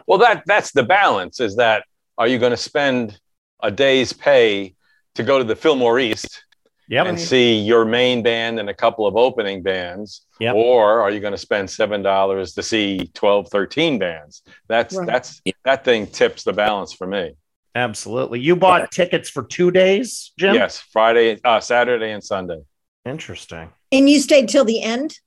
[0.05, 1.39] Well, that that's the balance.
[1.41, 1.83] Is that
[2.17, 3.19] are you going to spend
[3.61, 4.75] a day's pay
[5.15, 6.43] to go to the Fillmore East
[6.89, 10.55] yep and see your main band and a couple of opening bands, Yep.
[10.55, 14.43] or are you going to spend seven dollars to see 12, 13 bands?
[14.67, 15.07] That's Right.
[15.07, 17.33] that's that thing tips the balance for me.
[17.75, 22.61] absolutely you bought tickets for two days jim Yes, Friday, uh, Saturday, and Sunday.
[23.05, 25.17] interesting And you stayed till the end?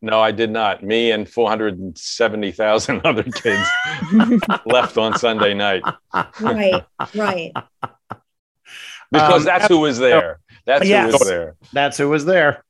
[0.00, 0.84] No, I did not.
[0.84, 3.68] Me and 470,000 other kids
[4.64, 5.82] left on Sunday night
[6.40, 6.84] Right,
[7.16, 7.52] right.
[9.10, 10.38] because Um, that's who was there.
[10.68, 11.06] That's yes.
[11.06, 11.56] who was there.
[11.72, 12.62] that's who was there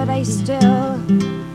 [0.00, 0.96] but I still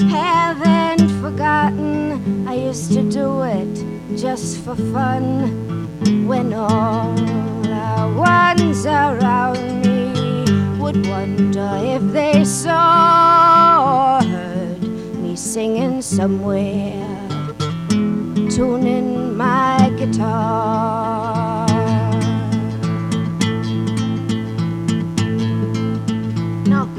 [0.07, 2.47] haven't forgotten.
[2.47, 3.73] I used to do it
[4.15, 14.27] just for fun when all the ones around me would wonder if they saw or
[14.27, 14.83] heard
[15.23, 17.17] me singing somewhere,
[18.55, 21.65] tuning my guitar.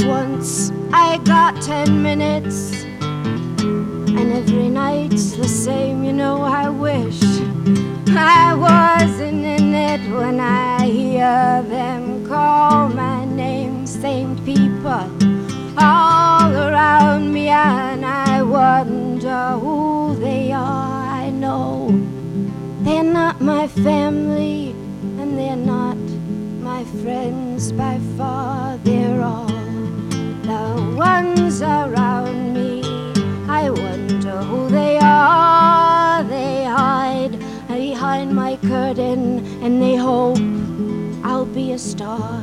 [0.07, 2.85] Once I got ten minutes,
[4.19, 6.03] and every night's the same.
[6.05, 7.21] You know, I wish
[8.09, 13.87] I wasn't in it when I hear them call my name.
[13.87, 15.07] Same people
[15.79, 21.05] all around me, and I wonder who they are.
[21.25, 21.91] I know
[22.85, 24.75] they're not my family,
[25.21, 25.99] and they're not
[26.71, 28.79] my friends by far.
[28.79, 29.46] They're all
[31.63, 32.83] around me.
[33.49, 36.23] I wonder who they are.
[36.25, 37.39] They hide
[37.69, 40.39] behind my curtain and they hope
[41.25, 42.41] I'll be a star.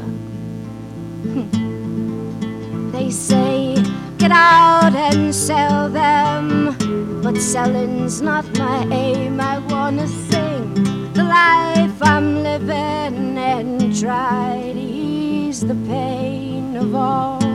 [1.25, 2.91] Hmm.
[2.91, 3.75] they say,
[4.17, 6.75] get out and sell them.
[7.21, 9.39] But selling's not my aim.
[9.39, 10.73] I wanna sing
[11.13, 17.52] the life I'm living and try to ease the pain of all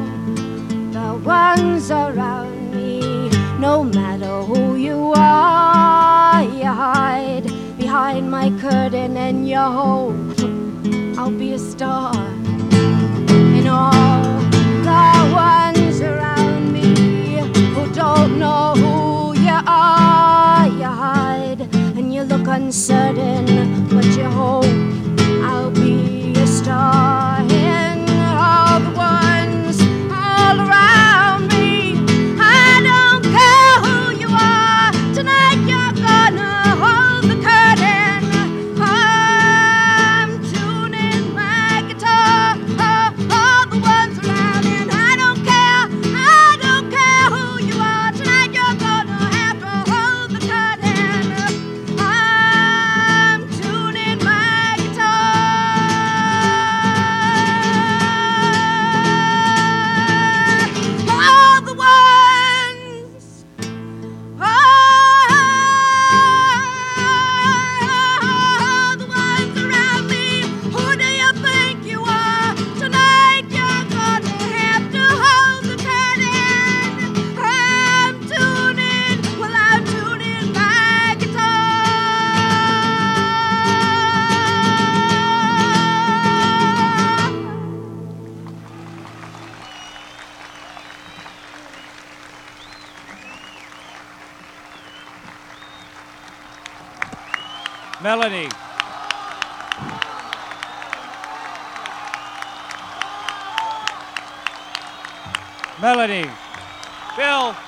[1.29, 3.29] ones around me.
[3.61, 7.45] No matter who you are, you hide
[7.76, 10.39] behind my curtain and you hope
[11.18, 12.16] I'll be a star.
[13.57, 14.41] And all
[14.89, 15.05] the
[15.35, 17.41] ones around me
[17.74, 21.61] who don't know who you are, you hide
[21.99, 24.78] and you look uncertain, but you hope
[105.81, 106.29] Melanie.
[107.16, 107.67] Bill.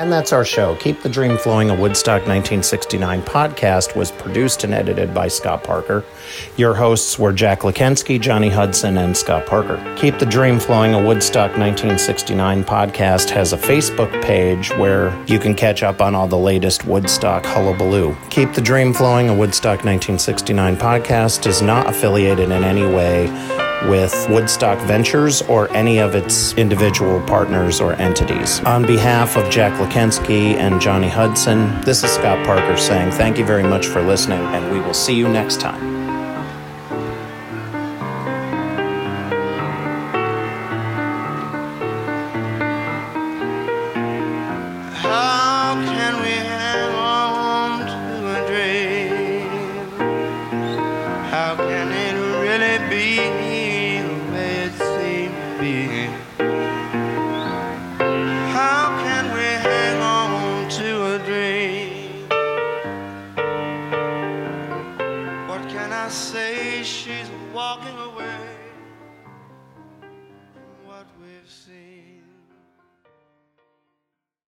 [0.00, 0.76] And that's our show.
[0.76, 6.06] Keep the Dream Flowing, a Woodstock 1969 podcast, was produced and edited by Scott Parker.
[6.56, 9.76] Your hosts were Jack Lekensky, Johnny Hudson, and Scott Parker.
[9.98, 15.54] Keep the Dream Flowing, a Woodstock 1969 podcast has a Facebook page where you can
[15.54, 18.16] catch up on all the latest Woodstock hullabaloo.
[18.30, 23.28] Keep the Dream Flowing, a Woodstock 1969 podcast is not affiliated in any way
[23.88, 28.60] with Woodstock Ventures or any of its individual partners or entities.
[28.60, 33.44] On behalf of Jack Lekensky and Johnny Hudson, this is Scott Parker saying thank you
[33.44, 35.89] very much for listening, and we will see you next time.